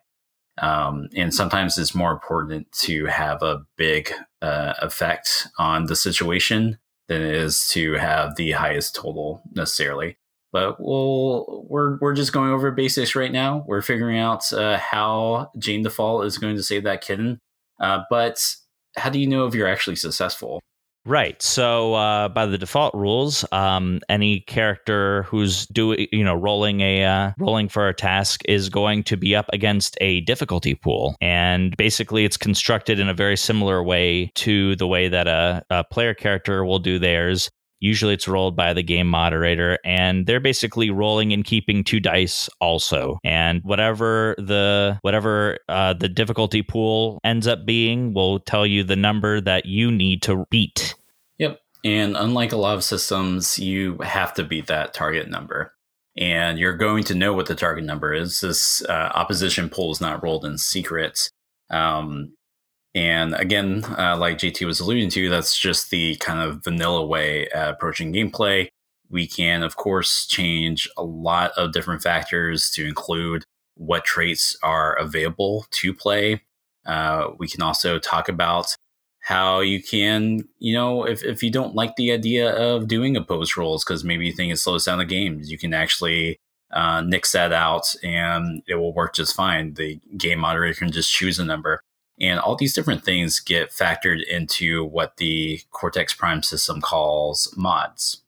Um, 0.62 1.10
and 1.16 1.34
sometimes 1.34 1.78
it's 1.78 1.96
more 1.96 2.12
important 2.12 2.72
to 2.84 3.06
have 3.06 3.42
a 3.42 3.66
big 3.78 4.12
uh, 4.42 4.74
effect 4.82 5.48
on 5.58 5.86
the 5.86 5.96
situation 5.96 6.78
than 7.08 7.22
it 7.22 7.36
is 7.36 7.68
to 7.70 7.94
have 7.94 8.36
the 8.36 8.52
highest 8.52 8.96
total 8.96 9.42
necessarily. 9.54 10.18
But 10.52 10.78
we'll 10.80 11.66
we're 11.70 11.98
we're 12.00 12.16
just 12.16 12.34
going 12.34 12.52
over 12.52 12.72
basics 12.72 13.16
right 13.16 13.32
now. 13.32 13.64
We're 13.68 13.84
figuring 13.84 14.18
out 14.18 14.52
uh, 14.52 14.78
how 14.78 15.52
Jane 15.60 15.84
Default 15.84 16.26
is 16.26 16.40
going 16.40 16.56
to 16.56 16.64
save 16.64 16.84
that 16.84 17.02
kitten. 17.02 17.40
Uh, 17.80 18.02
but 18.10 18.44
how 18.98 19.10
do 19.10 19.20
you 19.20 19.28
know 19.28 19.46
if 19.46 19.54
you're 19.54 19.68
actually 19.68 19.96
successful? 19.96 20.60
Right. 21.06 21.42
So 21.42 21.94
uh, 21.94 22.30
by 22.30 22.46
the 22.46 22.58
default 22.58 22.94
rules, 22.94 23.46
um, 23.52 24.00
any 24.10 24.42
character 24.42 25.24
who's 25.24 25.66
doing, 25.68 26.08
you 26.12 26.24
know, 26.24 26.36
rolling 26.36 26.82
a 26.82 27.06
uh, 27.06 27.32
rolling 27.40 27.70
for 27.70 27.88
a 27.88 27.94
task 27.94 28.42
is 28.46 28.70
going 28.70 29.04
to 29.04 29.18
be 29.18 29.36
up 29.36 29.50
against 29.54 29.98
a 30.02 30.22
difficulty 30.22 30.76
pool, 30.76 31.16
and 31.22 31.76
basically 31.78 32.26
it's 32.26 32.38
constructed 32.38 33.00
in 33.00 33.08
a 33.08 33.14
very 33.14 33.38
similar 33.38 33.82
way 33.82 34.32
to 34.36 34.76
the 34.76 34.88
way 34.88 35.08
that 35.08 35.28
a, 35.28 35.64
a 35.70 35.84
player 35.86 36.14
character 36.14 36.66
will 36.66 36.80
do 36.80 37.00
theirs. 37.00 37.50
Usually 37.80 38.14
it's 38.14 38.28
rolled 38.28 38.56
by 38.56 38.74
the 38.74 38.84
game 38.84 39.08
moderator, 39.08 39.78
and 39.86 40.26
they're 40.26 40.40
basically 40.40 40.90
rolling 40.90 41.32
and 41.34 41.46
keeping 41.46 41.84
two 41.84 42.00
dice 42.00 42.50
also. 42.60 43.20
And 43.24 43.62
whatever 43.64 44.36
the 44.38 45.00
whatever 45.02 45.60
uh, 45.70 45.94
the 45.94 46.10
difficulty 46.10 46.62
pool 46.62 47.20
ends 47.24 47.48
up 47.48 47.66
being 47.66 48.14
will 48.14 48.40
tell 48.40 48.66
you 48.66 48.84
the 48.84 48.96
number 48.96 49.40
that 49.42 49.66
you 49.66 49.92
need 49.92 50.22
to 50.24 50.46
beat. 50.50 50.96
Yep. 51.38 51.60
And 51.86 52.18
unlike 52.18 52.52
a 52.52 52.58
lot 52.58 52.76
of 52.76 52.84
systems, 52.84 53.58
you 53.58 53.98
have 54.00 54.34
to 54.34 54.44
beat 54.44 54.68
that 54.68 54.94
target 54.94 55.30
number. 55.30 55.74
And 56.18 56.60
you're 56.60 56.76
going 56.76 57.06
to 57.06 57.16
know 57.16 57.32
what 57.34 57.46
the 57.46 57.56
target 57.56 57.86
number 57.86 58.14
is. 58.14 58.42
This 58.42 58.84
uh, 58.84 59.12
opposition 59.14 59.70
pool 59.70 59.92
is 59.92 60.02
not 60.02 60.22
rolled 60.22 60.44
in 60.44 60.58
secret. 60.58 61.30
Um, 61.70 62.34
and 62.96 63.36
again, 63.36 63.84
uh, 63.98 64.18
like 64.18 64.38
JT 64.38 64.66
was 64.66 64.80
alluding 64.80 65.10
to, 65.12 65.30
that's 65.30 65.58
just 65.58 65.92
the 65.92 66.16
kind 66.18 66.40
of 66.40 66.64
vanilla 66.64 67.06
way 67.06 67.48
at 67.50 67.70
approaching 67.70 68.14
gameplay. 68.14 68.68
We 69.10 69.28
can, 69.28 69.64
of 69.64 69.76
course, 69.76 70.26
change 70.26 70.90
a 70.98 71.04
lot 71.04 71.52
of 71.58 71.72
different 71.72 72.02
factors 72.02 72.70
to 72.72 72.88
include 72.88 73.44
what 73.76 74.06
traits 74.06 74.58
are 74.62 74.94
available 74.96 75.66
to 75.72 75.94
play. 75.94 76.42
Uh, 76.86 77.30
we 77.38 77.48
can 77.48 77.62
also 77.62 78.00
talk 78.00 78.28
about 78.30 78.76
how 79.20 79.60
you 79.60 79.82
can, 79.82 80.48
you 80.58 80.74
know, 80.74 81.04
if, 81.04 81.24
if 81.24 81.44
you 81.44 81.52
don't 81.52 81.76
like 81.76 81.96
the 81.96 82.12
idea 82.12 82.52
of 82.52 82.88
doing 82.88 83.16
opposed 83.16 83.58
rolls 83.58 83.84
because 83.84 84.04
maybe 84.04 84.26
you 84.26 84.34
think 84.34 84.52
it 84.52 84.58
slows 84.58 84.86
down 84.86 84.98
the 84.98 85.06
game, 85.06 85.40
you 85.44 85.58
can 85.58 85.74
actually 85.74 86.38
uh, 86.72 87.02
nix 87.02 87.32
that 87.34 87.54
out 87.54 87.94
and 88.04 88.64
it 88.68 88.76
will 88.76 88.94
work 88.94 89.14
just 89.16 89.36
fine. 89.36 89.74
The 89.74 90.00
game 90.18 90.40
moderator 90.40 90.80
can 90.80 90.92
just 90.92 91.12
choose 91.12 91.38
a 91.40 91.46
number. 91.46 91.82
And 92.22 92.40
all 92.40 92.56
these 92.56 92.74
different 92.74 93.04
things 93.04 93.40
get 93.40 93.72
factored 93.72 94.24
into 94.26 94.86
what 94.86 95.18
the 95.18 95.62
Cortex 95.72 96.14
Prime 96.14 96.44
system 96.44 96.82
calls 96.82 97.54
mods. 97.58 98.22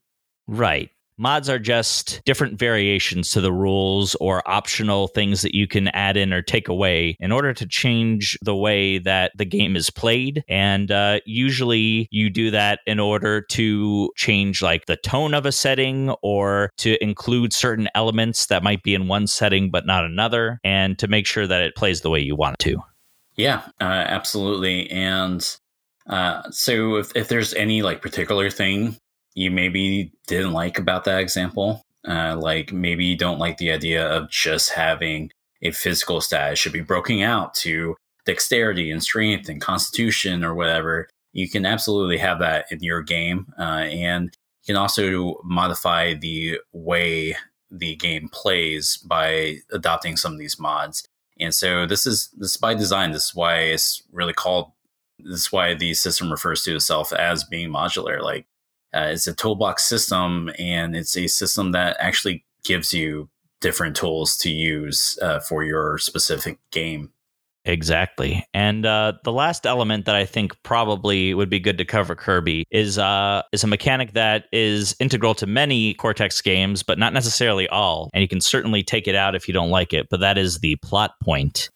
Right. 0.48 0.90
Mods 1.22 1.50
are 1.50 1.60
just 1.60 2.20
different 2.26 2.58
variations 2.58 3.30
to 3.32 3.42
the 3.42 3.54
rules 3.54 4.16
or 4.16 4.42
optional 4.50 5.08
things 5.08 5.44
that 5.44 5.54
you 5.54 5.68
can 5.68 5.90
add 5.90 6.18
in 6.18 6.34
or 6.34 6.42
take 6.42 6.68
away 6.68 7.16
in 7.20 7.32
order 7.32 7.54
to 7.54 7.68
change 7.68 8.36
the 8.42 8.56
way 8.56 8.98
that 8.98 9.32
the 9.38 9.46
game 9.46 9.76
is 9.76 9.92
played. 9.92 10.44
And 10.50 10.90
uh, 10.90 11.20
usually 11.28 12.08
you 12.10 12.32
do 12.32 12.50
that 12.50 12.80
in 12.88 13.00
order 13.00 13.40
to 13.40 14.12
change 14.16 14.64
like 14.64 14.88
the 14.88 14.96
tone 14.96 15.36
of 15.36 15.46
a 15.46 15.52
setting 15.52 16.10
or 16.24 16.72
to 16.78 17.02
include 17.04 17.54
certain 17.54 17.88
elements 17.94 18.48
that 18.48 18.64
might 18.64 18.82
be 18.82 18.96
in 18.96 19.08
one 19.08 19.28
setting 19.28 19.70
but 19.70 19.86
not 19.86 20.04
another 20.04 20.60
and 20.64 20.98
to 20.98 21.08
make 21.08 21.28
sure 21.28 21.46
that 21.46 21.62
it 21.62 21.76
plays 21.76 22.02
the 22.02 22.10
way 22.10 22.20
you 22.20 22.36
want 22.36 22.56
it 22.56 22.64
to. 22.72 22.82
Yeah, 23.36 23.64
uh, 23.80 23.84
absolutely. 23.84 24.90
And 24.92 25.46
uh, 26.08 26.44
so 26.52 26.96
if, 26.96 27.16
if 27.16 27.28
there's 27.28 27.54
any 27.54 27.82
like 27.82 28.02
particular 28.02 28.50
thing 28.50 28.98
you 29.34 29.50
maybe 29.50 30.12
didn't 30.28 30.54
like 30.54 30.78
about 30.78 31.06
that 31.06 31.20
example, 31.20 31.82
uh, 32.08 32.36
like 32.38 32.74
maybe 32.74 33.06
you 33.06 33.18
don't 33.18 33.40
like 33.40 33.58
the 33.58 33.72
idea 33.72 34.08
of 34.08 34.30
just 34.30 34.72
having 34.72 35.32
a 35.62 35.72
physical 35.72 36.20
stat 36.22 36.58
should 36.58 36.74
be 36.74 36.82
broken 36.82 37.22
out 37.22 37.54
to 37.54 37.96
dexterity 38.26 38.92
and 38.92 39.02
strength 39.02 39.50
and 39.50 39.62
constitution 39.62 40.44
or 40.44 40.54
whatever, 40.54 41.08
you 41.34 41.50
can 41.50 41.66
absolutely 41.66 42.18
have 42.18 42.40
that 42.40 42.66
in 42.72 42.80
your 42.82 43.02
game. 43.02 43.48
Uh, 43.58 43.86
and 43.90 44.36
you 44.64 44.74
can 44.74 44.76
also 44.76 45.40
modify 45.44 46.14
the 46.14 46.60
way 46.74 47.36
the 47.70 47.96
game 47.96 48.28
plays 48.32 48.98
by 48.98 49.58
adopting 49.72 50.18
some 50.18 50.34
of 50.34 50.40
these 50.40 50.60
mods. 50.60 51.08
And 51.42 51.54
so 51.54 51.86
this 51.86 52.06
is 52.06 52.30
this 52.38 52.52
is 52.52 52.58
by 52.58 52.74
design. 52.74 53.12
This 53.12 53.28
is 53.28 53.36
why 53.36 53.58
it's 53.58 54.04
really 54.12 54.34
called 54.34 54.72
This 55.20 55.42
is 55.42 55.52
why 55.52 55.74
the 55.74 55.94
system 55.94 56.32
refers 56.32 56.64
to 56.64 56.76
itself 56.76 57.12
as 57.12 57.44
being 57.44 57.70
modular. 57.70 58.22
Like 58.22 58.46
uh, 58.94 59.10
it's 59.12 59.28
a 59.28 59.34
toolbox 59.34 59.84
system, 59.84 60.52
and 60.60 60.96
it's 60.96 61.18
a 61.18 61.28
system 61.28 61.72
that 61.72 61.98
actually 62.00 62.46
gives 62.64 62.94
you 62.94 63.30
different 63.60 63.96
tools 63.96 64.38
to 64.38 64.52
use 64.52 65.18
uh, 65.22 65.40
for 65.40 65.64
your 65.64 65.98
specific 65.98 66.60
game. 66.72 67.12
Exactly. 67.66 68.44
And 68.54 68.86
uh, 68.86 69.14
the 69.24 69.32
last 69.32 69.68
element 69.68 70.06
that 70.06 70.16
I 70.16 70.26
think 70.26 70.52
probably 70.64 71.34
would 71.34 71.50
be 71.50 71.60
good 71.60 71.78
to 71.78 71.86
cover 71.86 72.16
Kirby 72.16 72.66
is 72.72 72.98
uh, 72.98 73.44
is 73.52 73.64
a 73.64 73.68
mechanic 73.68 74.14
that 74.14 74.46
is 74.52 74.96
integral 75.00 75.36
to 75.36 75.46
many 75.46 75.94
Cortex 75.94 76.42
games, 76.42 76.82
but 76.82 76.98
not 76.98 77.14
necessarily 77.14 77.68
all. 77.70 78.10
And 78.14 78.22
you 78.22 78.28
can 78.28 78.42
certainly 78.42 78.82
take 78.82 79.08
it 79.08 79.16
out 79.16 79.36
if 79.36 79.48
you 79.48 79.54
don't 79.54 79.70
like 79.70 79.94
it. 79.94 80.08
But 80.10 80.22
that 80.22 80.38
is 80.38 80.60
the 80.60 80.76
plot 80.78 81.12
point. 81.22 81.70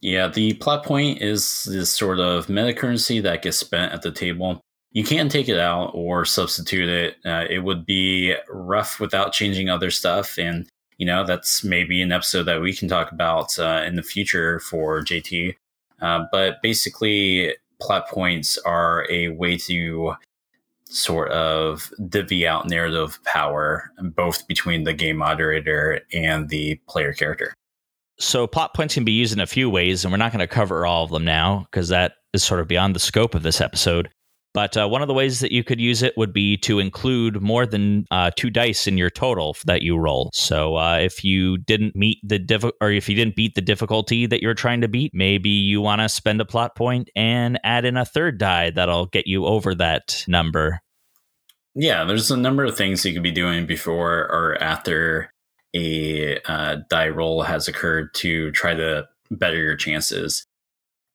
Yeah, 0.00 0.28
the 0.28 0.54
plot 0.54 0.84
point 0.84 1.22
is 1.22 1.64
this 1.64 1.92
sort 1.92 2.20
of 2.20 2.48
meta 2.48 2.74
currency 2.74 3.20
that 3.20 3.42
gets 3.42 3.58
spent 3.58 3.92
at 3.92 4.02
the 4.02 4.12
table. 4.12 4.60
You 4.92 5.04
can 5.04 5.28
take 5.28 5.48
it 5.48 5.58
out 5.58 5.90
or 5.94 6.24
substitute 6.24 6.88
it. 6.88 7.16
Uh, 7.24 7.44
it 7.48 7.60
would 7.60 7.84
be 7.84 8.34
rough 8.48 9.00
without 9.00 9.32
changing 9.32 9.68
other 9.68 9.90
stuff, 9.90 10.38
and 10.38 10.68
you 10.98 11.06
know 11.06 11.24
that's 11.24 11.64
maybe 11.64 12.02
an 12.02 12.12
episode 12.12 12.44
that 12.44 12.60
we 12.60 12.74
can 12.74 12.88
talk 12.88 13.10
about 13.12 13.58
uh, 13.58 13.82
in 13.86 13.96
the 13.96 14.02
future 14.02 14.60
for 14.60 15.00
JT. 15.00 15.54
Uh, 16.00 16.24
but 16.30 16.60
basically, 16.62 17.54
plot 17.80 18.08
points 18.08 18.58
are 18.58 19.06
a 19.10 19.28
way 19.28 19.56
to 19.56 20.14
sort 20.84 21.30
of 21.30 21.92
divvy 22.08 22.46
out 22.46 22.68
narrative 22.68 23.18
power 23.24 23.92
both 24.00 24.46
between 24.48 24.84
the 24.84 24.94
game 24.94 25.16
moderator 25.16 26.00
and 26.12 26.48
the 26.48 26.76
player 26.88 27.12
character. 27.12 27.54
So 28.18 28.46
plot 28.46 28.74
points 28.74 28.94
can 28.94 29.04
be 29.04 29.12
used 29.12 29.32
in 29.32 29.40
a 29.40 29.46
few 29.46 29.70
ways, 29.70 30.04
and 30.04 30.12
we're 30.12 30.18
not 30.18 30.32
going 30.32 30.40
to 30.40 30.52
cover 30.52 30.84
all 30.84 31.04
of 31.04 31.10
them 31.10 31.24
now 31.24 31.68
because 31.70 31.88
that 31.88 32.14
is 32.32 32.42
sort 32.42 32.60
of 32.60 32.66
beyond 32.66 32.94
the 32.96 33.00
scope 33.00 33.34
of 33.34 33.42
this 33.42 33.60
episode. 33.60 34.10
But 34.54 34.76
uh, 34.76 34.88
one 34.88 35.02
of 35.02 35.08
the 35.08 35.14
ways 35.14 35.40
that 35.40 35.52
you 35.52 35.62
could 35.62 35.80
use 35.80 36.02
it 36.02 36.16
would 36.16 36.32
be 36.32 36.56
to 36.58 36.78
include 36.78 37.42
more 37.42 37.66
than 37.66 38.06
uh, 38.10 38.30
two 38.36 38.50
dice 38.50 38.86
in 38.86 38.96
your 38.96 39.10
total 39.10 39.56
that 39.66 39.82
you 39.82 39.96
roll. 39.96 40.30
So 40.32 40.76
uh, 40.76 40.96
if 40.96 41.22
you 41.22 41.58
didn't 41.58 41.94
meet 41.94 42.18
the 42.22 42.38
diff- 42.38 42.64
or 42.80 42.90
if 42.90 43.08
you 43.08 43.14
didn't 43.14 43.36
beat 43.36 43.54
the 43.54 43.60
difficulty 43.60 44.26
that 44.26 44.42
you're 44.42 44.54
trying 44.54 44.80
to 44.80 44.88
beat, 44.88 45.12
maybe 45.14 45.50
you 45.50 45.80
want 45.80 46.00
to 46.00 46.08
spend 46.08 46.40
a 46.40 46.44
plot 46.44 46.74
point 46.76 47.10
and 47.14 47.60
add 47.62 47.84
in 47.84 47.96
a 47.96 48.04
third 48.04 48.38
die 48.38 48.70
that'll 48.70 49.06
get 49.06 49.26
you 49.26 49.44
over 49.44 49.74
that 49.74 50.24
number. 50.26 50.80
Yeah, 51.74 52.04
there's 52.04 52.30
a 52.30 52.36
number 52.36 52.64
of 52.64 52.76
things 52.76 53.04
you 53.04 53.12
could 53.12 53.22
be 53.22 53.30
doing 53.30 53.66
before 53.66 54.20
or 54.30 54.56
after 54.60 55.32
a 55.74 56.40
uh, 56.46 56.76
die 56.88 57.08
roll 57.08 57.42
has 57.42 57.68
occurred 57.68 58.14
to 58.14 58.50
try 58.52 58.74
to 58.74 59.06
better 59.30 59.58
your 59.58 59.76
chances. 59.76 60.44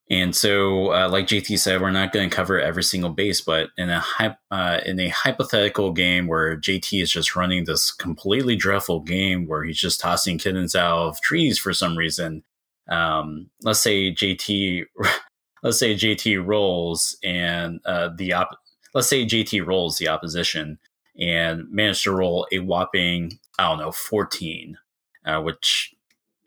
And 0.09 0.35
so, 0.35 0.93
uh, 0.93 1.09
like 1.09 1.27
JT 1.27 1.57
said, 1.59 1.81
we're 1.81 1.89
not 1.89 2.11
going 2.11 2.29
to 2.29 2.35
cover 2.35 2.59
every 2.59 2.83
single 2.83 3.09
base, 3.09 3.39
but 3.39 3.69
in 3.77 3.89
a 3.89 4.03
uh, 4.51 4.79
in 4.85 4.99
a 4.99 5.07
hypothetical 5.07 5.91
game 5.91 6.27
where 6.27 6.57
JT 6.57 7.01
is 7.01 7.11
just 7.11 7.35
running 7.35 7.63
this 7.63 7.91
completely 7.91 8.55
dreadful 8.55 8.99
game 8.99 9.47
where 9.47 9.63
he's 9.63 9.79
just 9.79 10.01
tossing 10.01 10.37
kittens 10.37 10.75
out 10.75 11.07
of 11.07 11.21
trees 11.21 11.57
for 11.57 11.73
some 11.73 11.97
reason, 11.97 12.43
um, 12.89 13.49
let's 13.63 13.79
say 13.79 14.13
JT, 14.13 14.83
let's 15.63 15.79
say 15.79 15.95
JT 15.95 16.45
rolls 16.45 17.17
and 17.23 17.79
uh, 17.85 18.09
the 18.15 18.33
op- 18.33 18.59
let's 18.93 19.07
say 19.07 19.25
JT 19.25 19.65
rolls 19.65 19.97
the 19.97 20.09
opposition 20.09 20.79
and 21.17 21.63
managed 21.71 22.03
to 22.03 22.11
roll 22.11 22.45
a 22.51 22.59
whopping 22.59 23.39
I 23.59 23.69
don't 23.69 23.79
know, 23.79 23.91
14, 23.91 24.77
uh, 25.25 25.41
which 25.41 25.92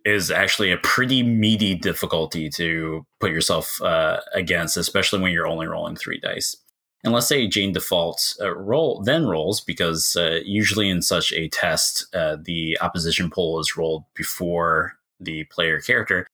is 0.06 0.30
actually 0.30 0.70
a 0.70 0.78
pretty 0.78 1.24
meaty 1.24 1.74
difficulty 1.74 2.48
to 2.48 3.04
put 3.18 3.32
yourself 3.32 3.82
uh, 3.82 4.20
against, 4.32 4.76
especially 4.76 5.18
when 5.20 5.32
you're 5.32 5.48
only 5.48 5.66
rolling 5.66 5.96
three 5.96 6.20
dice. 6.20 6.56
And 7.02 7.12
let's 7.12 7.26
say 7.26 7.48
Jane 7.48 7.72
defaults 7.72 8.38
uh, 8.40 8.54
roll 8.56 9.02
then 9.02 9.26
rolls 9.26 9.60
because 9.60 10.16
uh, 10.16 10.40
usually 10.44 10.88
in 10.88 11.02
such 11.02 11.32
a 11.32 11.48
test, 11.48 12.06
uh, 12.14 12.36
the 12.40 12.78
opposition 12.80 13.30
pool 13.30 13.58
is 13.58 13.76
rolled 13.76 14.04
before 14.14 14.92
the 15.18 15.42
player 15.44 15.80
character. 15.80 16.28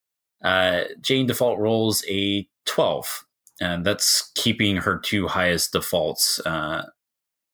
Uh, 0.45 0.83
Jane 1.01 1.27
default 1.27 1.59
rolls 1.59 2.05
a 2.11 2.47
12, 2.67 3.25
and 3.61 3.87
that's 3.87 4.31
keeping 4.35 4.77
her 4.77 4.99
two 4.99 5.29
highest 5.29 5.73
defaults. 5.73 6.41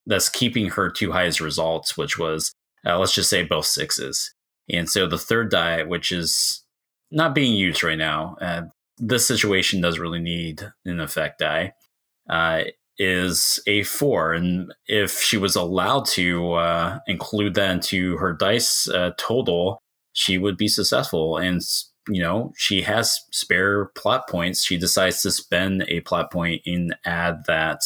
that's 0.06 0.28
keeping 0.28 0.70
her 0.70 0.90
two 0.90 1.12
highest 1.12 1.40
results, 1.40 1.96
which 1.96 2.18
was 2.18 2.52
uh, 2.84 2.98
let's 2.98 3.14
just 3.14 3.30
say 3.30 3.44
both 3.44 3.66
sixes. 3.66 4.34
And 4.70 4.88
so 4.88 5.06
the 5.06 5.18
third 5.18 5.50
die, 5.50 5.82
which 5.82 6.12
is 6.12 6.62
not 7.10 7.34
being 7.34 7.54
used 7.54 7.82
right 7.82 7.98
now, 7.98 8.36
uh, 8.40 8.62
this 8.98 9.26
situation 9.26 9.80
does 9.80 9.98
really 9.98 10.20
need 10.20 10.70
an 10.84 11.00
effect 11.00 11.38
die, 11.38 11.74
uh, 12.28 12.62
is 12.98 13.60
a 13.66 13.84
four. 13.84 14.32
And 14.32 14.74
if 14.86 15.20
she 15.22 15.36
was 15.36 15.56
allowed 15.56 16.06
to 16.06 16.54
uh, 16.54 16.98
include 17.06 17.54
that 17.54 17.70
into 17.70 18.16
her 18.16 18.32
dice 18.32 18.88
uh, 18.88 19.12
total, 19.16 19.78
she 20.12 20.36
would 20.36 20.56
be 20.56 20.68
successful. 20.68 21.38
And, 21.38 21.62
you 22.08 22.20
know, 22.20 22.52
she 22.56 22.82
has 22.82 23.20
spare 23.30 23.86
plot 23.96 24.28
points. 24.28 24.64
She 24.64 24.76
decides 24.76 25.22
to 25.22 25.30
spend 25.30 25.84
a 25.88 26.00
plot 26.00 26.32
point 26.32 26.62
and 26.66 26.96
add 27.04 27.44
that 27.46 27.82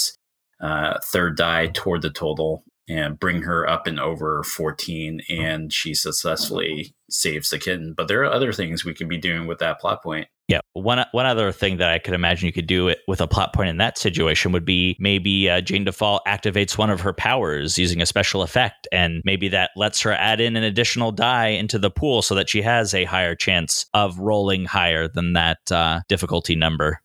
uh, 0.61 0.99
third 1.05 1.37
die 1.37 1.67
toward 1.67 2.03
the 2.03 2.11
total 2.11 2.65
and 2.93 3.19
bring 3.19 3.43
her 3.43 3.69
up 3.69 3.87
and 3.87 3.99
over 3.99 4.43
14 4.43 5.23
and 5.29 5.73
she 5.73 5.95
successfully 5.95 6.95
saves 7.11 7.51
the 7.51 7.59
kitten. 7.59 7.95
But 7.97 8.09
there 8.09 8.23
are 8.23 8.33
other 8.33 8.53
things 8.53 8.85
we 8.85 8.95
could 8.95 9.09
be 9.09 9.19
doing 9.19 9.47
with 9.47 9.59
that 9.59 9.81
plot 9.81 10.03
point. 10.03 10.29
Yeah 10.49 10.61
one 10.75 11.05
one 11.13 11.27
other 11.27 11.53
thing 11.53 11.77
that 11.77 11.91
i 11.91 11.99
could 11.99 12.15
imagine 12.15 12.47
you 12.47 12.53
could 12.53 12.67
do 12.67 12.89
it 12.89 13.01
with 13.07 13.21
a 13.21 13.27
plot 13.27 13.53
point 13.53 13.69
in 13.69 13.77
that 13.77 13.99
situation 13.99 14.53
would 14.53 14.65
be 14.65 14.97
maybe 14.99 15.49
uh, 15.49 15.61
jane 15.61 15.85
default 15.85 16.23
activates 16.27 16.79
one 16.79 16.91
of 16.91 17.01
her 17.01 17.13
powers 17.13 17.79
using 17.79 18.01
a 18.01 18.07
special 18.07 18.43
effect 18.43 18.89
and 18.91 19.23
maybe 19.25 19.49
that 19.49 19.71
lets 19.77 20.01
her 20.01 20.13
add 20.13 20.41
in 20.41 20.57
an 20.57 20.63
additional 20.63 21.13
die 21.13 21.49
into 21.49 21.79
the 21.79 21.91
pool 21.91 22.23
so 22.23 22.35
that 22.35 22.49
she 22.49 22.63
has 22.63 22.95
a 22.95 23.05
higher 23.05 23.35
chance 23.35 23.87
of 23.93 24.19
rolling 24.19 24.65
higher 24.65 25.09
than 25.09 25.35
that 25.35 25.59
uh, 25.71 26.01
difficulty 26.09 26.57
number 26.57 27.02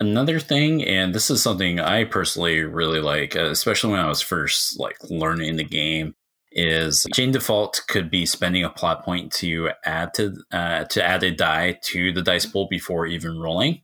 Another 0.00 0.38
thing, 0.38 0.84
and 0.84 1.12
this 1.12 1.28
is 1.28 1.42
something 1.42 1.80
I 1.80 2.04
personally 2.04 2.60
really 2.62 3.00
like, 3.00 3.34
uh, 3.34 3.46
especially 3.46 3.90
when 3.90 4.00
I 4.00 4.08
was 4.08 4.20
first 4.20 4.78
like 4.78 4.96
learning 5.10 5.56
the 5.56 5.64
game, 5.64 6.14
is 6.52 7.04
Jane 7.12 7.32
Default 7.32 7.82
could 7.88 8.08
be 8.10 8.24
spending 8.24 8.62
a 8.64 8.70
plot 8.70 9.04
point 9.04 9.32
to 9.32 9.70
add 9.84 10.14
to 10.14 10.36
uh, 10.52 10.84
to 10.84 11.04
add 11.04 11.24
a 11.24 11.32
die 11.32 11.78
to 11.82 12.12
the 12.12 12.22
dice 12.22 12.46
pool 12.46 12.68
before 12.70 13.06
even 13.06 13.40
rolling, 13.40 13.82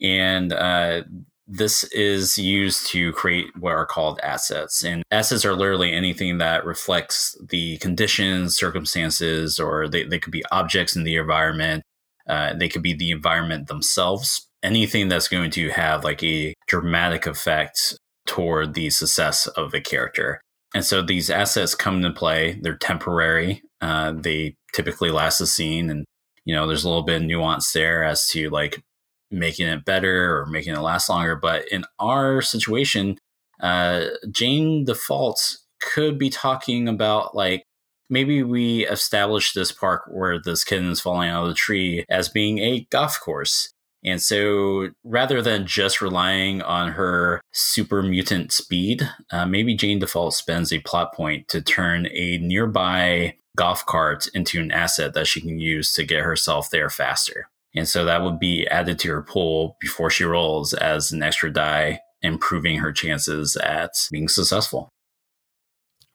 and 0.00 0.52
uh, 0.52 1.02
this 1.48 1.82
is 1.84 2.38
used 2.38 2.86
to 2.88 3.12
create 3.12 3.46
what 3.58 3.72
are 3.72 3.86
called 3.86 4.20
assets. 4.22 4.84
And 4.84 5.02
assets 5.10 5.44
are 5.44 5.54
literally 5.56 5.92
anything 5.92 6.38
that 6.38 6.66
reflects 6.66 7.36
the 7.48 7.78
conditions, 7.78 8.56
circumstances, 8.56 9.58
or 9.58 9.88
they, 9.88 10.04
they 10.04 10.18
could 10.20 10.32
be 10.32 10.44
objects 10.52 10.94
in 10.94 11.04
the 11.04 11.16
environment. 11.16 11.82
Uh, 12.28 12.52
they 12.54 12.68
could 12.68 12.82
be 12.82 12.94
the 12.94 13.10
environment 13.10 13.68
themselves 13.68 14.47
anything 14.62 15.08
that's 15.08 15.28
going 15.28 15.50
to 15.52 15.70
have 15.70 16.04
like 16.04 16.22
a 16.22 16.54
dramatic 16.66 17.26
effect 17.26 17.96
toward 18.26 18.74
the 18.74 18.90
success 18.90 19.46
of 19.46 19.74
a 19.74 19.80
character. 19.80 20.40
And 20.74 20.84
so 20.84 21.02
these 21.02 21.30
assets 21.30 21.74
come 21.74 21.96
into 21.96 22.12
play. 22.12 22.58
They're 22.60 22.76
temporary. 22.76 23.62
Uh, 23.80 24.12
they 24.12 24.54
typically 24.74 25.10
last 25.10 25.40
a 25.40 25.46
scene, 25.46 25.88
and 25.88 26.04
you 26.44 26.54
know 26.54 26.66
there's 26.66 26.84
a 26.84 26.88
little 26.88 27.04
bit 27.04 27.22
of 27.22 27.26
nuance 27.26 27.72
there 27.72 28.04
as 28.04 28.28
to 28.28 28.50
like 28.50 28.82
making 29.30 29.66
it 29.66 29.84
better 29.84 30.38
or 30.38 30.46
making 30.46 30.74
it 30.74 30.80
last 30.80 31.08
longer. 31.08 31.36
But 31.36 31.68
in 31.68 31.84
our 31.98 32.42
situation, 32.42 33.18
uh, 33.60 34.06
Jane 34.30 34.84
Default 34.84 35.58
could 35.80 36.18
be 36.18 36.28
talking 36.28 36.88
about 36.88 37.34
like 37.34 37.62
maybe 38.10 38.42
we 38.42 38.86
establish 38.86 39.52
this 39.52 39.72
park 39.72 40.02
where 40.10 40.40
this 40.40 40.64
kitten 40.64 40.90
is 40.90 41.00
falling 41.00 41.30
out 41.30 41.44
of 41.44 41.48
the 41.48 41.54
tree 41.54 42.04
as 42.08 42.28
being 42.28 42.58
a 42.58 42.86
golf 42.90 43.20
course. 43.20 43.70
And 44.04 44.22
so 44.22 44.90
rather 45.04 45.42
than 45.42 45.66
just 45.66 46.00
relying 46.00 46.62
on 46.62 46.92
her 46.92 47.40
super 47.52 48.02
mutant 48.02 48.52
speed, 48.52 49.08
uh, 49.32 49.44
maybe 49.44 49.74
Jane 49.74 49.98
Default 49.98 50.34
spends 50.34 50.72
a 50.72 50.80
plot 50.80 51.12
point 51.14 51.48
to 51.48 51.60
turn 51.60 52.06
a 52.12 52.38
nearby 52.38 53.34
golf 53.56 53.84
cart 53.86 54.28
into 54.34 54.60
an 54.60 54.70
asset 54.70 55.14
that 55.14 55.26
she 55.26 55.40
can 55.40 55.58
use 55.58 55.92
to 55.94 56.04
get 56.04 56.22
herself 56.22 56.70
there 56.70 56.88
faster. 56.88 57.48
And 57.74 57.88
so 57.88 58.04
that 58.04 58.22
would 58.22 58.38
be 58.38 58.66
added 58.68 58.98
to 59.00 59.08
her 59.10 59.22
pool 59.22 59.76
before 59.80 60.10
she 60.10 60.24
rolls 60.24 60.72
as 60.72 61.10
an 61.10 61.22
extra 61.22 61.52
die, 61.52 62.00
improving 62.22 62.78
her 62.78 62.92
chances 62.92 63.56
at 63.56 63.90
being 64.10 64.28
successful. 64.28 64.88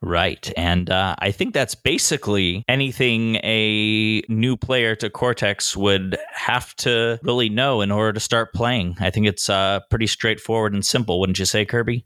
Right. 0.03 0.51
And 0.57 0.89
uh, 0.89 1.15
I 1.19 1.31
think 1.31 1.53
that's 1.53 1.75
basically 1.75 2.65
anything 2.67 3.37
a 3.37 4.21
new 4.27 4.57
player 4.57 4.97
to 4.97 5.09
Cortex 5.09 5.77
would 5.77 6.17
have 6.33 6.75
to 6.77 7.21
really 7.23 7.47
know 7.47 7.79
in 7.79 7.89
order 7.89 8.11
to 8.11 8.19
start 8.19 8.53
playing. 8.53 8.97
I 8.99 9.11
think 9.11 9.27
it's 9.27 9.49
uh, 9.49 9.79
pretty 9.89 10.07
straightforward 10.07 10.73
and 10.73 10.85
simple, 10.85 11.21
wouldn't 11.21 11.39
you 11.39 11.45
say, 11.45 11.63
Kirby? 11.63 12.05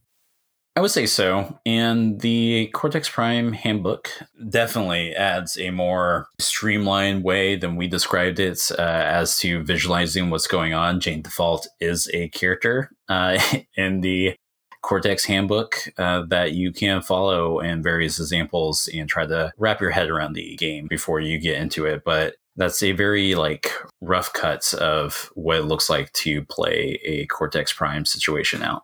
I 0.75 0.79
would 0.79 0.91
say 0.91 1.07
so. 1.07 1.57
And 1.65 2.21
the 2.21 2.67
Cortex 2.67 3.10
Prime 3.10 3.51
handbook 3.51 4.12
definitely 4.47 5.15
adds 5.15 5.57
a 5.57 5.71
more 5.71 6.27
streamlined 6.38 7.23
way 7.23 7.55
than 7.55 7.77
we 7.77 7.88
described 7.88 8.39
it 8.39 8.62
uh, 8.77 8.81
as 8.83 9.39
to 9.39 9.63
visualizing 9.63 10.29
what's 10.29 10.45
going 10.45 10.75
on. 10.75 10.99
Jane 10.99 11.23
Default 11.23 11.67
is 11.79 12.07
a 12.13 12.29
character 12.29 12.91
uh, 13.10 13.39
in 13.75 14.01
the 14.01 14.36
Cortex 14.81 15.25
handbook 15.25 15.77
uh, 15.97 16.23
that 16.27 16.53
you 16.53 16.71
can 16.71 17.01
follow 17.01 17.59
in 17.59 17.83
various 17.83 18.19
examples 18.19 18.89
and 18.93 19.09
try 19.09 19.25
to 19.25 19.51
wrap 19.57 19.81
your 19.81 19.91
head 19.91 20.09
around 20.09 20.33
the 20.33 20.55
game 20.55 20.87
before 20.87 21.19
you 21.19 21.37
get 21.39 21.59
into 21.61 21.85
it. 21.85 22.03
But 22.03 22.35
that's 22.55 22.81
a 22.81 22.91
very 22.91 23.35
like 23.35 23.71
rough 24.01 24.33
cuts 24.33 24.73
of 24.73 25.31
what 25.35 25.57
it 25.57 25.63
looks 25.63 25.89
like 25.89 26.11
to 26.13 26.43
play 26.45 26.99
a 27.03 27.25
Cortex 27.27 27.71
Prime 27.71 28.05
situation 28.05 28.63
out. 28.63 28.83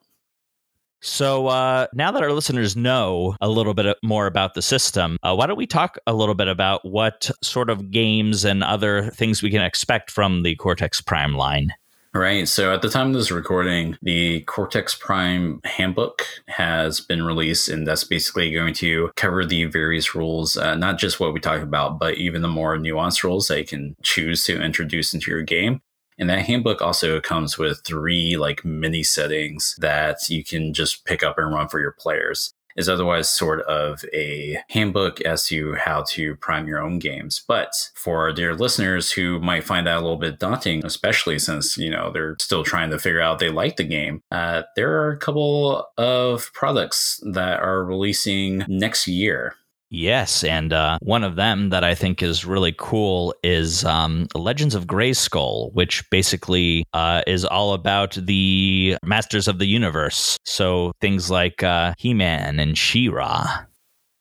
So 1.05 1.47
uh, 1.47 1.87
now 1.93 2.11
that 2.11 2.23
our 2.23 2.31
listeners 2.31 2.77
know 2.77 3.35
a 3.41 3.49
little 3.49 3.73
bit 3.73 3.97
more 4.01 4.25
about 4.25 4.53
the 4.53 4.61
system, 4.61 5.17
uh, 5.21 5.35
why 5.35 5.47
don't 5.47 5.57
we 5.57 5.67
talk 5.67 5.97
a 6.07 6.13
little 6.13 6.33
bit 6.33 6.47
about 6.47 6.85
what 6.85 7.29
sort 7.41 7.69
of 7.69 7.91
games 7.91 8.45
and 8.45 8.63
other 8.63 9.09
things 9.09 9.43
we 9.43 9.51
can 9.51 9.61
expect 9.61 10.09
from 10.09 10.43
the 10.43 10.55
Cortex 10.55 11.01
Prime 11.01 11.33
line? 11.33 11.73
Right. 12.15 12.47
So 12.47 12.71
at 12.71 12.83
the 12.83 12.89
time 12.89 13.07
of 13.07 13.13
this 13.15 13.31
recording, 13.31 13.97
the 14.03 14.41
Cortex 14.41 14.93
Prime 14.93 15.59
handbook 15.63 16.23
has 16.47 17.01
been 17.01 17.23
released, 17.23 17.69
and 17.69 17.87
that's 17.87 18.03
basically 18.03 18.53
going 18.53 18.75
to 18.75 19.09
cover 19.15 19.43
the 19.43 19.65
various 19.65 20.13
rules, 20.13 20.55
uh, 20.55 20.75
not 20.75 20.99
just 20.99 21.19
what 21.19 21.33
we 21.33 21.39
talk 21.39 21.63
about, 21.63 21.97
but 21.97 22.17
even 22.17 22.43
the 22.43 22.47
more 22.47 22.77
nuanced 22.77 23.23
rules 23.23 23.47
that 23.47 23.57
you 23.57 23.65
can 23.65 23.95
choose 24.03 24.43
to 24.43 24.61
introduce 24.61 25.15
into 25.15 25.31
your 25.31 25.41
game. 25.41 25.81
And 26.19 26.29
that 26.29 26.45
handbook 26.45 26.83
also 26.83 27.19
comes 27.19 27.57
with 27.57 27.81
three 27.83 28.37
like 28.37 28.63
mini 28.63 29.01
settings 29.01 29.75
that 29.79 30.29
you 30.29 30.43
can 30.43 30.71
just 30.71 31.05
pick 31.05 31.23
up 31.23 31.39
and 31.39 31.51
run 31.51 31.67
for 31.67 31.79
your 31.79 31.95
players. 31.97 32.53
Is 32.75 32.89
otherwise 32.89 33.29
sort 33.29 33.61
of 33.61 34.03
a 34.13 34.57
handbook 34.69 35.21
as 35.21 35.45
to 35.47 35.75
how 35.75 36.03
to 36.09 36.35
prime 36.37 36.67
your 36.67 36.79
own 36.79 36.99
games. 36.99 37.43
But 37.47 37.71
for 37.93 38.19
our 38.21 38.33
dear 38.33 38.55
listeners 38.55 39.11
who 39.11 39.39
might 39.39 39.63
find 39.63 39.87
that 39.87 39.97
a 39.97 40.01
little 40.01 40.17
bit 40.17 40.39
daunting, 40.39 40.85
especially 40.85 41.39
since, 41.39 41.77
you 41.77 41.89
know, 41.89 42.11
they're 42.11 42.35
still 42.39 42.63
trying 42.63 42.89
to 42.89 42.99
figure 42.99 43.21
out 43.21 43.39
they 43.39 43.49
like 43.49 43.77
the 43.77 43.83
game, 43.83 44.21
uh, 44.31 44.63
there 44.75 44.91
are 45.01 45.11
a 45.11 45.17
couple 45.17 45.87
of 45.97 46.51
products 46.53 47.21
that 47.33 47.59
are 47.59 47.83
releasing 47.83 48.65
next 48.67 49.07
year 49.07 49.55
Yes, 49.95 50.43
and 50.43 50.73
uh, 50.73 50.97
one 51.03 51.23
of 51.23 51.35
them 51.35 51.69
that 51.69 51.83
I 51.83 51.93
think 51.93 52.23
is 52.23 52.45
really 52.45 52.73
cool 52.75 53.35
is 53.43 53.85
um, 53.85 54.27
Legends 54.33 54.73
of 54.73 54.87
Grayskull, 54.87 55.71
which 55.73 56.09
basically 56.09 56.83
uh, 56.93 57.21
is 57.27 57.45
all 57.45 57.75
about 57.75 58.15
the 58.15 58.97
Masters 59.03 59.47
of 59.47 59.59
the 59.59 59.67
Universe. 59.67 60.39
So 60.45 60.93
things 60.99 61.29
like 61.29 61.61
uh, 61.61 61.93
He 61.99 62.15
Man 62.15 62.59
and 62.59 62.75
She 62.75 63.07
Ra. 63.07 63.65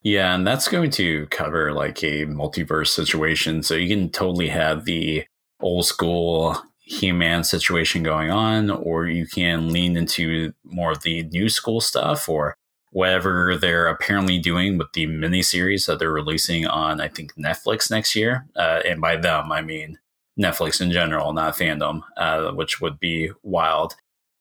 Yeah, 0.03 0.35
and 0.35 0.47
that's 0.47 0.69
going 0.69 0.91
to 0.91 1.27
cover 1.29 1.73
like 1.73 2.05
a 2.05 2.27
multiverse 2.27 2.89
situation. 2.89 3.63
So 3.63 3.75
you 3.75 3.89
can 3.89 4.11
totally 4.11 4.49
have 4.49 4.85
the 4.85 5.25
old 5.61 5.87
school 5.87 6.55
He 6.81 7.13
Man 7.13 7.45
situation 7.45 8.03
going 8.03 8.31
on, 8.31 8.69
or 8.69 9.07
you 9.07 9.27
can 9.27 9.73
lean 9.73 9.97
into 9.97 10.53
more 10.65 10.93
of 10.93 11.03
the 11.03 11.23
new 11.33 11.49
school 11.49 11.81
stuff, 11.81 12.29
or 12.29 12.57
whatever 12.93 13.57
they're 13.57 13.89
apparently 13.89 14.39
doing 14.39 14.79
with 14.79 14.93
the 14.93 15.07
miniseries 15.07 15.87
that 15.87 15.99
they're 15.99 16.13
releasing 16.13 16.67
on, 16.67 17.01
I 17.01 17.09
think, 17.09 17.35
Netflix 17.35 17.91
next 17.91 18.15
year. 18.15 18.47
Uh, 18.55 18.81
and 18.87 19.01
by 19.01 19.17
them, 19.17 19.51
I 19.51 19.63
mean 19.63 19.99
Netflix 20.39 20.81
in 20.81 20.91
general, 20.91 21.33
not 21.33 21.57
fandom, 21.57 22.03
uh, 22.17 22.53
which 22.53 22.81
would 22.81 23.01
be 23.01 23.31
wild. 23.43 23.97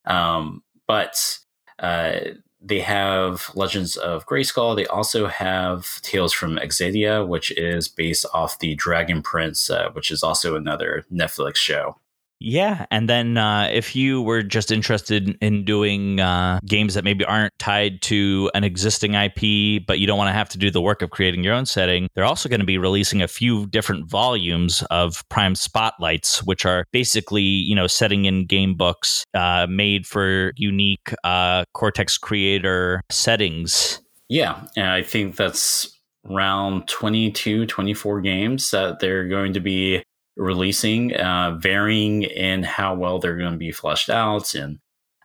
Um, 0.05 0.63
but 0.85 1.39
uh, 1.79 2.19
they 2.61 2.81
have 2.81 3.49
Legends 3.55 3.95
of 3.95 4.25
Grayskull. 4.25 4.75
They 4.75 4.85
also 4.85 5.27
have 5.27 6.01
Tales 6.01 6.33
from 6.33 6.57
Xadia, 6.57 7.25
which 7.25 7.51
is 7.51 7.87
based 7.87 8.25
off 8.33 8.59
the 8.59 8.75
Dragon 8.75 9.21
Prince, 9.21 9.69
uh, 9.69 9.89
which 9.93 10.11
is 10.11 10.23
also 10.23 10.55
another 10.55 11.05
Netflix 11.11 11.55
show. 11.55 11.97
Yeah, 12.43 12.87
and 12.89 13.07
then 13.07 13.37
uh, 13.37 13.69
if 13.71 13.95
you 13.95 14.21
were 14.23 14.41
just 14.41 14.71
interested 14.71 15.37
in 15.41 15.63
doing 15.63 16.19
uh, 16.19 16.59
games 16.65 16.95
that 16.95 17.03
maybe 17.03 17.23
aren't 17.23 17.53
tied 17.59 18.01
to 18.03 18.49
an 18.55 18.63
existing 18.63 19.13
IP, 19.13 19.85
but 19.85 19.99
you 19.99 20.07
don't 20.07 20.17
want 20.17 20.29
to 20.29 20.33
have 20.33 20.49
to 20.49 20.57
do 20.57 20.71
the 20.71 20.81
work 20.81 21.03
of 21.03 21.11
creating 21.11 21.43
your 21.43 21.53
own 21.53 21.67
setting, 21.67 22.09
they're 22.15 22.25
also 22.25 22.49
going 22.49 22.59
to 22.59 22.65
be 22.65 22.79
releasing 22.79 23.21
a 23.21 23.27
few 23.27 23.67
different 23.67 24.09
volumes 24.09 24.83
of 24.89 25.23
Prime 25.29 25.53
Spotlights, 25.53 26.41
which 26.43 26.65
are 26.65 26.85
basically 26.91 27.43
you 27.43 27.75
know 27.75 27.85
setting 27.85 28.25
in 28.25 28.47
game 28.47 28.73
books 28.73 29.23
uh, 29.35 29.67
made 29.69 30.07
for 30.07 30.51
unique 30.55 31.13
uh, 31.23 31.63
Cortex 31.73 32.17
creator 32.17 33.03
settings. 33.11 34.01
Yeah, 34.29 34.65
and 34.75 34.87
I 34.87 35.03
think 35.03 35.35
that's 35.35 35.95
around 36.27 36.87
22, 36.87 37.65
24 37.65 38.21
games 38.21 38.71
that 38.71 38.99
they're 38.99 39.27
going 39.27 39.53
to 39.53 39.59
be 39.59 40.03
releasing, 40.35 41.15
uh, 41.15 41.57
varying 41.59 42.23
in 42.23 42.63
how 42.63 42.95
well 42.95 43.19
they're 43.19 43.37
going 43.37 43.53
to 43.53 43.57
be 43.57 43.71
fleshed 43.71 44.09
out. 44.09 44.53
And 44.55 44.79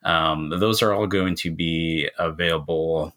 um, 0.04 0.50
those 0.50 0.82
are 0.82 0.92
all 0.92 1.06
going 1.06 1.34
to 1.36 1.50
be 1.50 2.08
available 2.18 3.12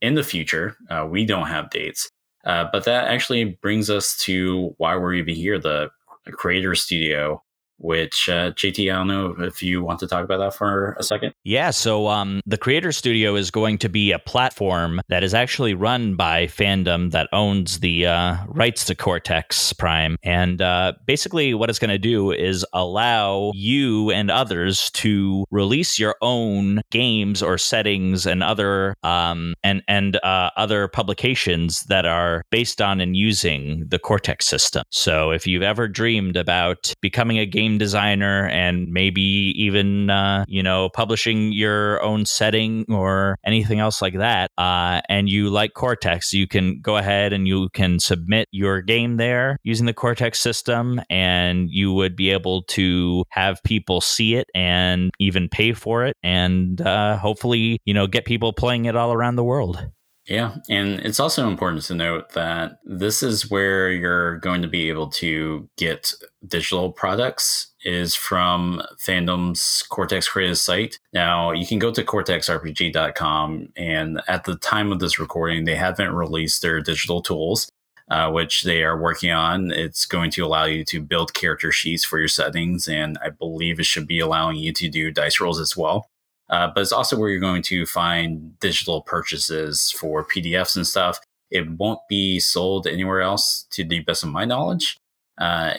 in 0.00 0.14
the 0.14 0.22
future. 0.22 0.76
Uh, 0.88 1.06
we 1.10 1.24
don't 1.24 1.48
have 1.48 1.70
dates. 1.70 2.10
Uh, 2.44 2.66
but 2.72 2.84
that 2.84 3.08
actually 3.08 3.44
brings 3.44 3.90
us 3.90 4.16
to 4.16 4.74
why 4.78 4.96
we're 4.96 5.14
even 5.14 5.34
here 5.34 5.58
the 5.58 5.90
creator 6.32 6.74
studio 6.74 7.42
which 7.80 8.28
uh, 8.28 8.52
JT, 8.52 8.92
I 8.92 8.96
don't 8.96 9.08
know 9.08 9.34
if 9.44 9.62
you 9.62 9.82
want 9.82 9.98
to 10.00 10.06
talk 10.06 10.24
about 10.24 10.38
that 10.38 10.54
for 10.54 10.94
a 10.98 11.02
second. 11.02 11.32
Yeah, 11.44 11.70
so 11.70 12.08
um, 12.08 12.40
the 12.46 12.58
Creator 12.58 12.92
Studio 12.92 13.34
is 13.36 13.50
going 13.50 13.78
to 13.78 13.88
be 13.88 14.12
a 14.12 14.18
platform 14.18 15.00
that 15.08 15.24
is 15.24 15.34
actually 15.34 15.74
run 15.74 16.14
by 16.14 16.46
Fandom 16.46 17.10
that 17.12 17.28
owns 17.32 17.80
the 17.80 18.06
uh, 18.06 18.36
rights 18.46 18.84
to 18.86 18.94
Cortex 18.94 19.72
Prime, 19.72 20.16
and 20.22 20.60
uh, 20.60 20.92
basically 21.06 21.54
what 21.54 21.70
it's 21.70 21.78
going 21.78 21.90
to 21.90 21.98
do 21.98 22.32
is 22.32 22.64
allow 22.72 23.52
you 23.54 24.10
and 24.10 24.30
others 24.30 24.90
to 24.90 25.44
release 25.50 25.98
your 25.98 26.16
own 26.20 26.80
games 26.90 27.42
or 27.42 27.56
settings 27.56 28.26
and 28.26 28.42
other 28.42 28.94
um, 29.02 29.54
and 29.64 29.82
and 29.88 30.16
uh, 30.22 30.50
other 30.56 30.88
publications 30.88 31.80
that 31.84 32.04
are 32.04 32.42
based 32.50 32.82
on 32.82 33.00
and 33.00 33.16
using 33.16 33.84
the 33.88 33.98
Cortex 33.98 34.46
system. 34.46 34.82
So 34.90 35.30
if 35.30 35.46
you've 35.46 35.62
ever 35.62 35.88
dreamed 35.88 36.36
about 36.36 36.92
becoming 37.00 37.38
a 37.38 37.46
game 37.46 37.69
game 37.70 37.78
designer 37.78 38.48
and 38.48 38.88
maybe 38.88 39.52
even 39.56 40.10
uh, 40.10 40.44
you 40.48 40.62
know 40.62 40.88
publishing 40.90 41.52
your 41.52 42.02
own 42.02 42.24
setting 42.24 42.84
or 42.88 43.36
anything 43.44 43.80
else 43.80 44.02
like 44.02 44.16
that 44.16 44.50
uh, 44.58 45.00
and 45.08 45.28
you 45.28 45.48
like 45.48 45.74
cortex 45.74 46.32
you 46.32 46.46
can 46.46 46.80
go 46.80 46.96
ahead 46.96 47.32
and 47.32 47.46
you 47.46 47.68
can 47.70 47.98
submit 47.98 48.48
your 48.50 48.80
game 48.82 49.16
there 49.16 49.58
using 49.62 49.86
the 49.86 49.94
cortex 49.94 50.38
system 50.38 51.00
and 51.10 51.70
you 51.70 51.92
would 51.92 52.16
be 52.16 52.30
able 52.30 52.62
to 52.62 53.24
have 53.30 53.62
people 53.64 54.00
see 54.00 54.34
it 54.34 54.48
and 54.54 55.10
even 55.18 55.48
pay 55.48 55.72
for 55.72 56.04
it 56.04 56.16
and 56.22 56.80
uh, 56.80 57.16
hopefully 57.16 57.78
you 57.84 57.94
know 57.94 58.06
get 58.06 58.24
people 58.24 58.52
playing 58.52 58.84
it 58.86 58.96
all 58.96 59.12
around 59.12 59.36
the 59.36 59.44
world 59.44 59.90
yeah, 60.26 60.56
and 60.68 61.00
it's 61.00 61.18
also 61.18 61.48
important 61.48 61.82
to 61.84 61.94
note 61.94 62.30
that 62.34 62.78
this 62.84 63.22
is 63.22 63.50
where 63.50 63.90
you're 63.90 64.38
going 64.38 64.62
to 64.62 64.68
be 64.68 64.88
able 64.88 65.08
to 65.08 65.68
get 65.76 66.12
digital 66.46 66.92
products 66.92 67.72
is 67.84 68.14
from 68.14 68.82
Fandom's 68.98 69.82
Cortex 69.88 70.28
Creative 70.28 70.58
site. 70.58 70.98
Now, 71.12 71.52
you 71.52 71.66
can 71.66 71.78
go 71.78 71.90
to 71.90 72.04
cortexrpg.com 72.04 73.72
and 73.76 74.20
at 74.28 74.44
the 74.44 74.56
time 74.56 74.92
of 74.92 75.00
this 75.00 75.18
recording, 75.18 75.64
they 75.64 75.76
haven't 75.76 76.12
released 76.12 76.62
their 76.62 76.80
digital 76.80 77.22
tools. 77.22 77.68
Uh, 78.10 78.28
which 78.28 78.64
they 78.64 78.82
are 78.82 79.00
working 79.00 79.30
on. 79.30 79.70
It's 79.70 80.04
going 80.04 80.32
to 80.32 80.44
allow 80.44 80.64
you 80.64 80.84
to 80.86 81.00
build 81.00 81.32
character 81.32 81.70
sheets 81.70 82.04
for 82.04 82.18
your 82.18 82.26
settings, 82.26 82.88
and 82.88 83.16
I 83.24 83.30
believe 83.30 83.78
it 83.78 83.86
should 83.86 84.08
be 84.08 84.18
allowing 84.18 84.56
you 84.56 84.72
to 84.72 84.88
do 84.88 85.12
dice 85.12 85.38
rolls 85.38 85.60
as 85.60 85.76
well. 85.76 86.08
Uh, 86.50 86.68
but 86.74 86.80
it's 86.80 86.92
also 86.92 87.16
where 87.16 87.30
you're 87.30 87.40
going 87.40 87.62
to 87.62 87.86
find 87.86 88.58
digital 88.58 89.02
purchases 89.02 89.90
for 89.92 90.26
PDFs 90.26 90.76
and 90.76 90.86
stuff. 90.86 91.20
It 91.50 91.70
won't 91.78 92.00
be 92.08 92.40
sold 92.40 92.86
anywhere 92.86 93.20
else, 93.20 93.66
to 93.70 93.84
the 93.84 94.00
best 94.00 94.24
of 94.24 94.30
my 94.30 94.44
knowledge. 94.44 94.96
Uh, 95.38 95.74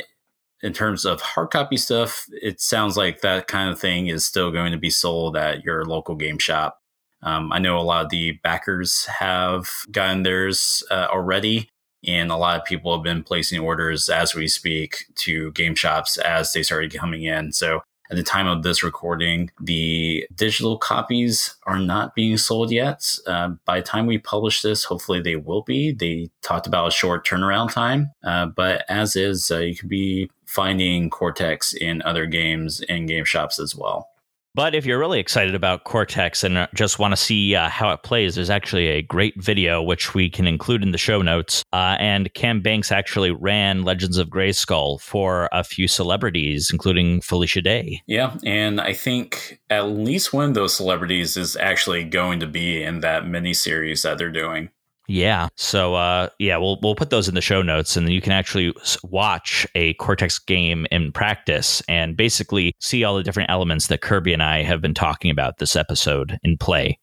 in 0.63 0.73
terms 0.73 1.05
of 1.05 1.21
hard 1.21 1.49
copy 1.51 1.75
stuff, 1.75 2.25
it 2.29 2.61
sounds 2.61 2.95
like 2.95 3.21
that 3.21 3.47
kind 3.47 3.69
of 3.69 3.79
thing 3.79 4.07
is 4.07 4.25
still 4.25 4.51
going 4.51 4.71
to 4.71 4.77
be 4.77 4.89
sold 4.89 5.35
at 5.35 5.63
your 5.63 5.85
local 5.85 6.15
game 6.15 6.37
shop. 6.37 6.79
Um, 7.23 7.51
I 7.51 7.59
know 7.59 7.77
a 7.77 7.81
lot 7.81 8.05
of 8.05 8.09
the 8.09 8.33
backers 8.43 9.05
have 9.05 9.69
gotten 9.91 10.23
theirs 10.23 10.83
uh, 10.89 11.07
already, 11.11 11.69
and 12.05 12.31
a 12.31 12.37
lot 12.37 12.59
of 12.59 12.65
people 12.65 12.95
have 12.95 13.03
been 13.03 13.23
placing 13.23 13.59
orders 13.59 14.09
as 14.09 14.33
we 14.33 14.47
speak 14.47 15.05
to 15.15 15.51
game 15.51 15.75
shops 15.75 16.17
as 16.17 16.53
they 16.53 16.63
started 16.63 16.93
coming 16.93 17.23
in. 17.23 17.51
So 17.51 17.81
at 18.11 18.17
the 18.17 18.23
time 18.23 18.45
of 18.45 18.61
this 18.61 18.83
recording, 18.83 19.49
the 19.61 20.27
digital 20.35 20.77
copies 20.77 21.55
are 21.65 21.79
not 21.79 22.13
being 22.13 22.35
sold 22.37 22.69
yet. 22.69 23.17
Uh, 23.25 23.51
by 23.63 23.79
the 23.79 23.85
time 23.85 24.05
we 24.05 24.17
publish 24.17 24.61
this, 24.61 24.83
hopefully 24.83 25.21
they 25.21 25.37
will 25.37 25.61
be. 25.61 25.93
They 25.93 26.29
talked 26.41 26.67
about 26.67 26.89
a 26.89 26.91
short 26.91 27.25
turnaround 27.25 27.71
time, 27.71 28.11
uh, 28.23 28.47
but 28.47 28.83
as 28.89 29.15
is, 29.15 29.49
uh, 29.49 29.59
you 29.59 29.75
could 29.75 29.87
be 29.87 30.29
finding 30.45 31.09
Cortex 31.09 31.73
in 31.73 32.01
other 32.01 32.25
games 32.25 32.81
and 32.89 33.07
game 33.07 33.23
shops 33.23 33.57
as 33.59 33.75
well. 33.77 34.10
But 34.53 34.75
if 34.75 34.85
you're 34.85 34.99
really 34.99 35.19
excited 35.19 35.55
about 35.55 35.85
Cortex 35.85 36.43
and 36.43 36.67
just 36.75 36.99
want 36.99 37.13
to 37.13 37.15
see 37.15 37.55
uh, 37.55 37.69
how 37.69 37.91
it 37.91 38.03
plays, 38.03 38.35
there's 38.35 38.49
actually 38.49 38.87
a 38.87 39.01
great 39.01 39.41
video 39.41 39.81
which 39.81 40.13
we 40.13 40.29
can 40.29 40.45
include 40.45 40.83
in 40.83 40.91
the 40.91 40.97
show 40.97 41.21
notes. 41.21 41.63
Uh, 41.71 41.95
and 41.99 42.33
Cam 42.33 42.61
Banks 42.61 42.91
actually 42.91 43.31
ran 43.31 43.83
Legends 43.83 44.17
of 44.17 44.27
Grayskull 44.29 44.99
for 44.99 45.47
a 45.53 45.63
few 45.63 45.87
celebrities, 45.87 46.69
including 46.69 47.21
Felicia 47.21 47.61
Day. 47.61 48.01
Yeah, 48.07 48.35
and 48.45 48.81
I 48.81 48.91
think 48.91 49.61
at 49.69 49.87
least 49.87 50.33
one 50.33 50.49
of 50.49 50.53
those 50.53 50.75
celebrities 50.75 51.37
is 51.37 51.55
actually 51.55 52.03
going 52.03 52.41
to 52.41 52.47
be 52.47 52.83
in 52.83 52.99
that 52.99 53.25
mini 53.25 53.53
series 53.53 54.01
that 54.01 54.17
they're 54.17 54.31
doing. 54.31 54.69
Yeah. 55.11 55.49
So 55.57 55.95
uh, 55.95 56.29
yeah, 56.39 56.55
we'll 56.55 56.79
we'll 56.81 56.95
put 56.95 57.09
those 57.09 57.27
in 57.27 57.35
the 57.35 57.41
show 57.41 57.61
notes, 57.61 57.97
and 57.97 58.09
you 58.09 58.21
can 58.21 58.31
actually 58.31 58.73
watch 59.03 59.67
a 59.75 59.93
Cortex 59.95 60.39
game 60.39 60.87
in 60.89 61.11
practice 61.11 61.83
and 61.89 62.15
basically 62.15 62.73
see 62.79 63.03
all 63.03 63.17
the 63.17 63.23
different 63.23 63.49
elements 63.49 63.87
that 63.87 63.99
Kirby 63.99 64.31
and 64.31 64.41
I 64.41 64.63
have 64.63 64.81
been 64.81 64.93
talking 64.93 65.29
about 65.29 65.57
this 65.57 65.75
episode 65.75 66.39
in 66.43 66.57
play. 66.57 66.97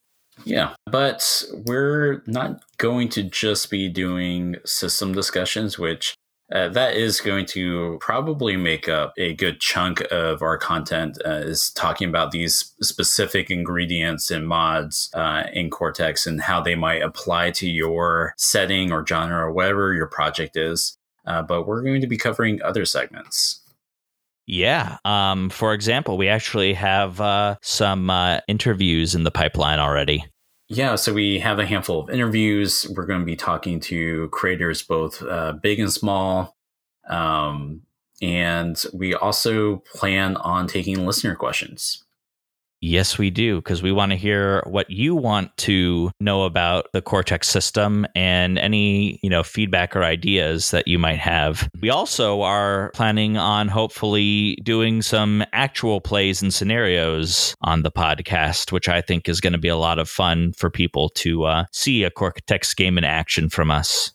Yeah, 0.45 0.75
but 0.87 1.45
we're 1.67 2.23
not 2.27 2.63
going 2.79 3.11
to 3.11 3.25
just 3.25 3.71
be 3.71 3.91
doing 3.91 4.57
system 4.65 5.13
discussions, 5.13 5.79
which 5.79 6.15
uh, 6.53 6.69
that 6.69 6.97
is 6.97 7.21
going 7.21 7.45
to 7.47 7.99
probably 8.01 8.57
make 8.57 8.89
up 8.89 9.13
a 9.19 9.35
good 9.35 9.61
chunk 9.61 10.01
of 10.11 10.43
our 10.43 10.57
content 10.57 11.19
uh, 11.25 11.31
is 11.31 11.71
talking 11.71 12.09
about 12.09 12.31
these 12.31 12.75
specific 12.81 13.51
ingredients 13.51 14.31
and 14.31 14.49
mods 14.49 15.11
uh, 15.15 15.45
in 15.53 15.71
cortex 15.71 16.27
and 16.27 16.41
how 16.41 16.61
they 16.61 16.75
might 16.75 17.03
apply 17.03 17.51
to 17.51 17.69
your 17.69 18.35
setting 18.37 18.93
or 18.93 19.07
genre 19.07 19.45
or 19.47 19.53
whatever 19.53 19.93
your 19.93 20.07
project 20.07 20.57
is 20.57 20.97
uh, 21.27 21.43
but 21.43 21.67
we're 21.67 21.83
going 21.83 22.01
to 22.01 22.07
be 22.07 22.17
covering 22.17 22.61
other 22.63 22.85
segments 22.85 23.63
yeah. 24.51 24.97
Um, 25.05 25.51
for 25.51 25.75
example, 25.75 26.17
we 26.17 26.27
actually 26.27 26.73
have 26.73 27.21
uh, 27.21 27.57
some 27.61 28.09
uh, 28.09 28.41
interviews 28.49 29.15
in 29.15 29.25
the 29.25 29.31
pipeline 29.31 29.79
already. 29.79 30.25
Yeah, 30.69 30.97
so 30.97 31.15
we 31.15 31.39
have 31.39 31.59
a 31.59 31.67
handful 31.67 32.01
of 32.01 32.11
interviews. 32.11 32.87
We're 32.95 33.07
going 33.07 33.21
to 33.21 33.27
be 33.27 33.37
talking 33.37 33.81
to 33.81 34.29
creators, 34.29 34.83
both 34.83 35.23
uh, 35.23 35.53
big 35.53 35.81
and 35.81 35.91
small. 35.91 36.57
Um, 37.09 37.83
and 38.21 38.83
we 38.93 39.15
also 39.15 39.79
plan 39.95 40.37
on 40.37 40.67
taking 40.67 41.07
listener 41.07 41.35
questions. 41.35 42.05
Yes, 42.81 43.19
we 43.19 43.31
do, 43.31 43.57
because 43.57 43.83
we 43.83 43.91
want 43.91 44.13
to 44.13 44.17
hear 44.17 44.63
what 44.65 44.89
you 44.89 45.17
want 45.17 45.57
to 45.59 46.13
know 46.21 46.45
about 46.45 46.87
the 46.93 47.03
Cortex 47.03 47.49
system 47.49 48.07
and 48.15 48.57
any, 48.57 49.19
you 49.23 49.29
know, 49.29 49.43
feedback 49.43 49.97
or 49.97 50.05
ideas 50.05 50.71
that 50.71 50.87
you 50.87 50.99
might 50.99 51.19
have. 51.19 51.69
We 51.81 51.91
also 51.91 52.43
are 52.43 52.93
planning 52.95 53.37
on 53.37 53.67
hopefully 53.67 54.57
doing 54.63 55.03
some 55.03 55.45
actual 55.53 56.01
plays 56.01 56.41
and 56.41 56.55
scenarios 56.55 57.57
on 57.63 57.83
the 57.83 57.91
podcast, 57.91 58.71
which 58.71 58.89
I 58.89 59.01
think 59.01 59.29
is 59.29 59.41
going 59.41 59.55
to 59.55 59.59
be 59.59 59.69
a 59.69 59.77
lot 59.77 59.99
of 59.99 60.09
fun 60.09 60.53
for 60.53 60.71
people 60.71 61.09
to 61.11 61.45
uh, 61.45 61.65
see 61.73 62.05
a 62.05 62.11
Cortex 62.11 62.75
game 62.75 62.97
in 62.97 63.05
action 63.05 63.49
from 63.49 63.73
us. 63.73 64.13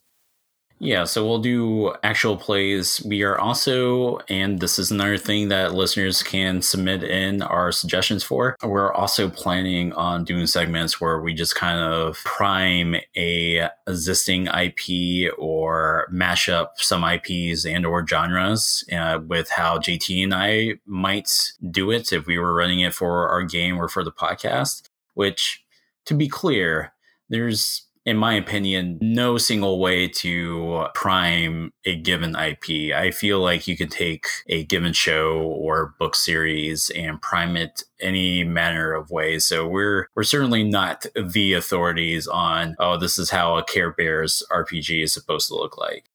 Yeah, 0.83 1.05
so 1.05 1.25
we'll 1.25 1.39
do 1.39 1.93
actual 2.03 2.35
plays. 2.35 3.01
We 3.05 3.23
are 3.23 3.39
also, 3.39 4.17
and 4.27 4.59
this 4.59 4.77
is 4.77 4.91
another 4.91 5.17
thing 5.17 5.47
that 5.47 5.73
listeners 5.73 6.21
can 6.21 6.61
submit 6.61 7.05
in 7.05 7.41
our 7.41 7.71
suggestions 7.71 8.21
for. 8.21 8.57
We're 8.61 8.91
also 8.91 9.29
planning 9.29 9.93
on 9.93 10.25
doing 10.25 10.45
segments 10.45 10.99
where 10.99 11.21
we 11.21 11.33
just 11.33 11.55
kind 11.55 11.79
of 11.79 12.17
prime 12.25 12.97
a 13.15 13.69
existing 13.87 14.47
IP 14.47 15.33
or 15.37 16.05
mash 16.11 16.49
up 16.49 16.73
some 16.75 17.05
IPs 17.05 17.65
and 17.65 17.85
or 17.85 18.05
genres 18.05 18.83
uh, 18.91 19.19
with 19.25 19.51
how 19.51 19.77
JT 19.77 20.21
and 20.21 20.33
I 20.33 20.73
might 20.85 21.53
do 21.71 21.91
it 21.91 22.11
if 22.11 22.25
we 22.25 22.37
were 22.37 22.53
running 22.53 22.81
it 22.81 22.93
for 22.93 23.29
our 23.29 23.43
game 23.43 23.77
or 23.77 23.87
for 23.87 24.03
the 24.03 24.11
podcast. 24.11 24.89
Which, 25.13 25.63
to 26.07 26.13
be 26.13 26.27
clear, 26.27 26.91
there's 27.29 27.87
in 28.05 28.17
my 28.17 28.33
opinion, 28.33 28.97
no 29.01 29.37
single 29.37 29.79
way 29.79 30.07
to 30.07 30.87
prime 30.93 31.71
a 31.85 31.95
given 31.95 32.35
IP. 32.35 32.93
I 32.93 33.11
feel 33.11 33.39
like 33.39 33.67
you 33.67 33.77
can 33.77 33.87
take 33.87 34.27
a 34.47 34.65
given 34.65 34.93
show 34.93 35.39
or 35.39 35.93
book 35.99 36.15
series 36.15 36.89
and 36.95 37.21
prime 37.21 37.55
it 37.55 37.83
any 38.01 38.43
manner 38.43 38.93
of 38.93 39.09
ways. 39.09 39.45
So 39.45 39.67
we're 39.67 40.07
we're 40.15 40.23
certainly 40.23 40.63
not 40.63 41.05
the 41.15 41.53
authorities 41.53 42.27
on 42.27 42.75
oh 42.79 42.97
this 42.97 43.17
is 43.17 43.29
how 43.29 43.57
a 43.57 43.63
Care 43.63 43.91
Bears 43.91 44.43
RPG 44.51 45.03
is 45.03 45.13
supposed 45.13 45.47
to 45.47 45.55
look 45.55 45.77
like. 45.77 46.05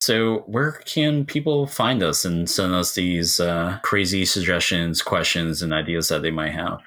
So, 0.00 0.40
where 0.46 0.72
can 0.72 1.24
people 1.24 1.66
find 1.66 2.02
us 2.02 2.24
and 2.24 2.48
send 2.48 2.74
us 2.74 2.94
these 2.94 3.40
uh, 3.40 3.78
crazy 3.82 4.24
suggestions, 4.24 5.02
questions, 5.02 5.62
and 5.62 5.72
ideas 5.72 6.08
that 6.08 6.22
they 6.22 6.30
might 6.30 6.52
have? 6.52 6.80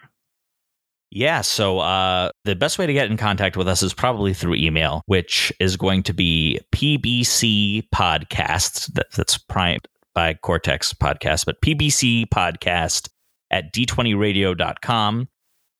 Yeah, 1.11 1.41
so 1.41 1.79
uh, 1.79 2.29
the 2.45 2.55
best 2.55 2.77
way 2.77 2.85
to 2.85 2.93
get 2.93 3.09
in 3.09 3.17
contact 3.17 3.57
with 3.57 3.67
us 3.67 3.81
is 3.81 3.93
probably 3.95 4.33
through 4.33 4.55
email, 4.55 5.01
which 5.07 5.51
is 5.59 5.75
going 5.75 6.03
to 6.03 6.13
be 6.13 6.59
PBC 6.71 7.89
Podcast. 7.93 8.93
That, 8.93 9.11
that's 9.13 9.37
primed 9.37 9.87
by 10.13 10.35
Cortex 10.35 10.93
Podcast, 10.93 11.45
but 11.45 11.61
PBC 11.61 12.27
Podcast 12.27 13.09
at 13.49 13.73
d20radio.com, 13.73 15.27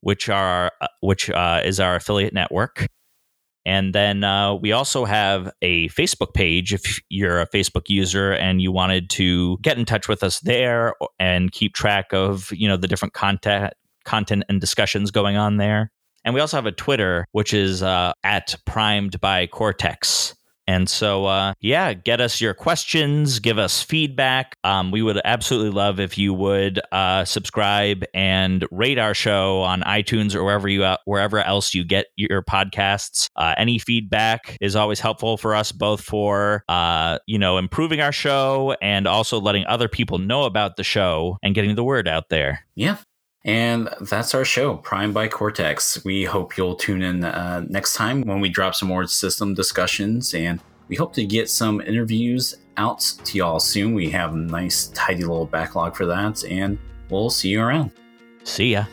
which 0.01 0.29
are 0.29 0.71
uh, 0.81 0.87
which 1.01 1.29
uh, 1.29 1.61
is 1.63 1.79
our 1.79 1.95
affiliate 1.95 2.33
network. 2.33 2.87
And 3.65 3.93
then 3.93 4.23
uh, 4.23 4.55
we 4.55 4.71
also 4.71 5.05
have 5.05 5.51
a 5.61 5.89
Facebook 5.89 6.33
page 6.33 6.73
if 6.73 6.99
you're 7.09 7.39
a 7.39 7.47
Facebook 7.47 7.87
user 7.87 8.31
and 8.31 8.63
you 8.63 8.71
wanted 8.71 9.11
to 9.11 9.59
get 9.61 9.77
in 9.77 9.85
touch 9.85 10.07
with 10.07 10.23
us 10.23 10.39
there 10.39 10.95
and 11.19 11.51
keep 11.51 11.75
track 11.75 12.11
of 12.13 12.51
you 12.51 12.67
know 12.67 12.77
the 12.77 12.87
different 12.87 13.13
content 13.13 13.73
content 14.05 14.43
and 14.49 14.59
discussions 14.59 15.11
going 15.11 15.37
on 15.37 15.57
there. 15.57 15.91
And 16.25 16.33
we 16.33 16.41
also 16.41 16.57
have 16.57 16.65
a 16.65 16.71
Twitter, 16.71 17.25
which 17.31 17.53
is 17.53 17.81
uh, 17.81 18.13
at 18.23 18.55
primed 18.65 19.19
by 19.21 19.47
Cortex. 19.47 20.35
And 20.69 20.87
so, 20.87 21.25
uh, 21.25 21.55
yeah, 21.61 21.93
get 21.93 22.21
us 22.21 22.39
your 22.39 22.53
questions, 22.53 23.39
give 23.39 23.57
us 23.57 23.81
feedback. 23.81 24.53
Um, 24.63 24.91
we 24.91 25.01
would 25.01 25.19
absolutely 25.25 25.71
love 25.71 25.99
if 25.99 26.15
you 26.15 26.31
would 26.31 26.79
uh, 26.91 27.25
subscribe 27.25 28.05
and 28.13 28.63
rate 28.69 28.99
our 28.99 29.15
show 29.15 29.61
on 29.61 29.81
iTunes 29.81 30.35
or 30.35 30.43
wherever 30.43 30.69
you 30.69 30.83
uh, 30.83 30.97
wherever 31.05 31.39
else 31.39 31.73
you 31.73 31.83
get 31.83 32.05
your 32.17 32.43
podcasts. 32.43 33.29
Uh, 33.35 33.55
any 33.57 33.79
feedback 33.79 34.57
is 34.61 34.75
always 34.75 34.99
helpful 34.99 35.37
for 35.37 35.55
us, 35.55 35.71
both 35.71 36.01
for 36.01 36.63
uh, 36.69 37.17
you 37.25 37.39
know 37.39 37.57
improving 37.57 37.99
our 37.99 38.11
show 38.11 38.75
and 38.79 39.07
also 39.07 39.39
letting 39.39 39.65
other 39.65 39.87
people 39.87 40.19
know 40.19 40.43
about 40.43 40.75
the 40.75 40.83
show 40.83 41.39
and 41.41 41.55
getting 41.55 41.73
the 41.73 41.83
word 41.83 42.07
out 42.07 42.29
there. 42.29 42.59
Yeah, 42.75 42.97
and 43.45 43.89
that's 44.01 44.35
our 44.35 44.43
show, 44.43 44.77
Prime 44.77 45.13
by 45.13 45.27
Cortex. 45.27 46.03
We 46.03 46.25
hope 46.25 46.57
you'll 46.57 46.75
tune 46.75 47.01
in 47.01 47.23
uh, 47.23 47.65
next 47.69 47.93
time 47.93 48.23
when 48.23 48.41
we 48.41 48.49
drop 48.49 48.75
some 48.75 48.89
more 48.89 49.07
system 49.07 49.53
discussions. 49.53 50.33
And 50.33 50.59
we 50.89 50.95
hope 50.95 51.13
to 51.13 51.25
get 51.25 51.49
some 51.49 51.79
interviews 51.81 52.55
out 52.75 52.99
to 53.23 53.37
y'all 53.37 53.59
soon. 53.59 53.93
We 53.93 54.09
have 54.09 54.33
a 54.33 54.37
nice, 54.37 54.87
tidy 54.87 55.21
little 55.21 55.45
backlog 55.45 55.95
for 55.95 56.05
that. 56.07 56.43
And 56.43 56.77
we'll 57.09 57.29
see 57.29 57.49
you 57.49 57.61
around. 57.61 57.91
See 58.43 58.73
ya. 58.73 58.85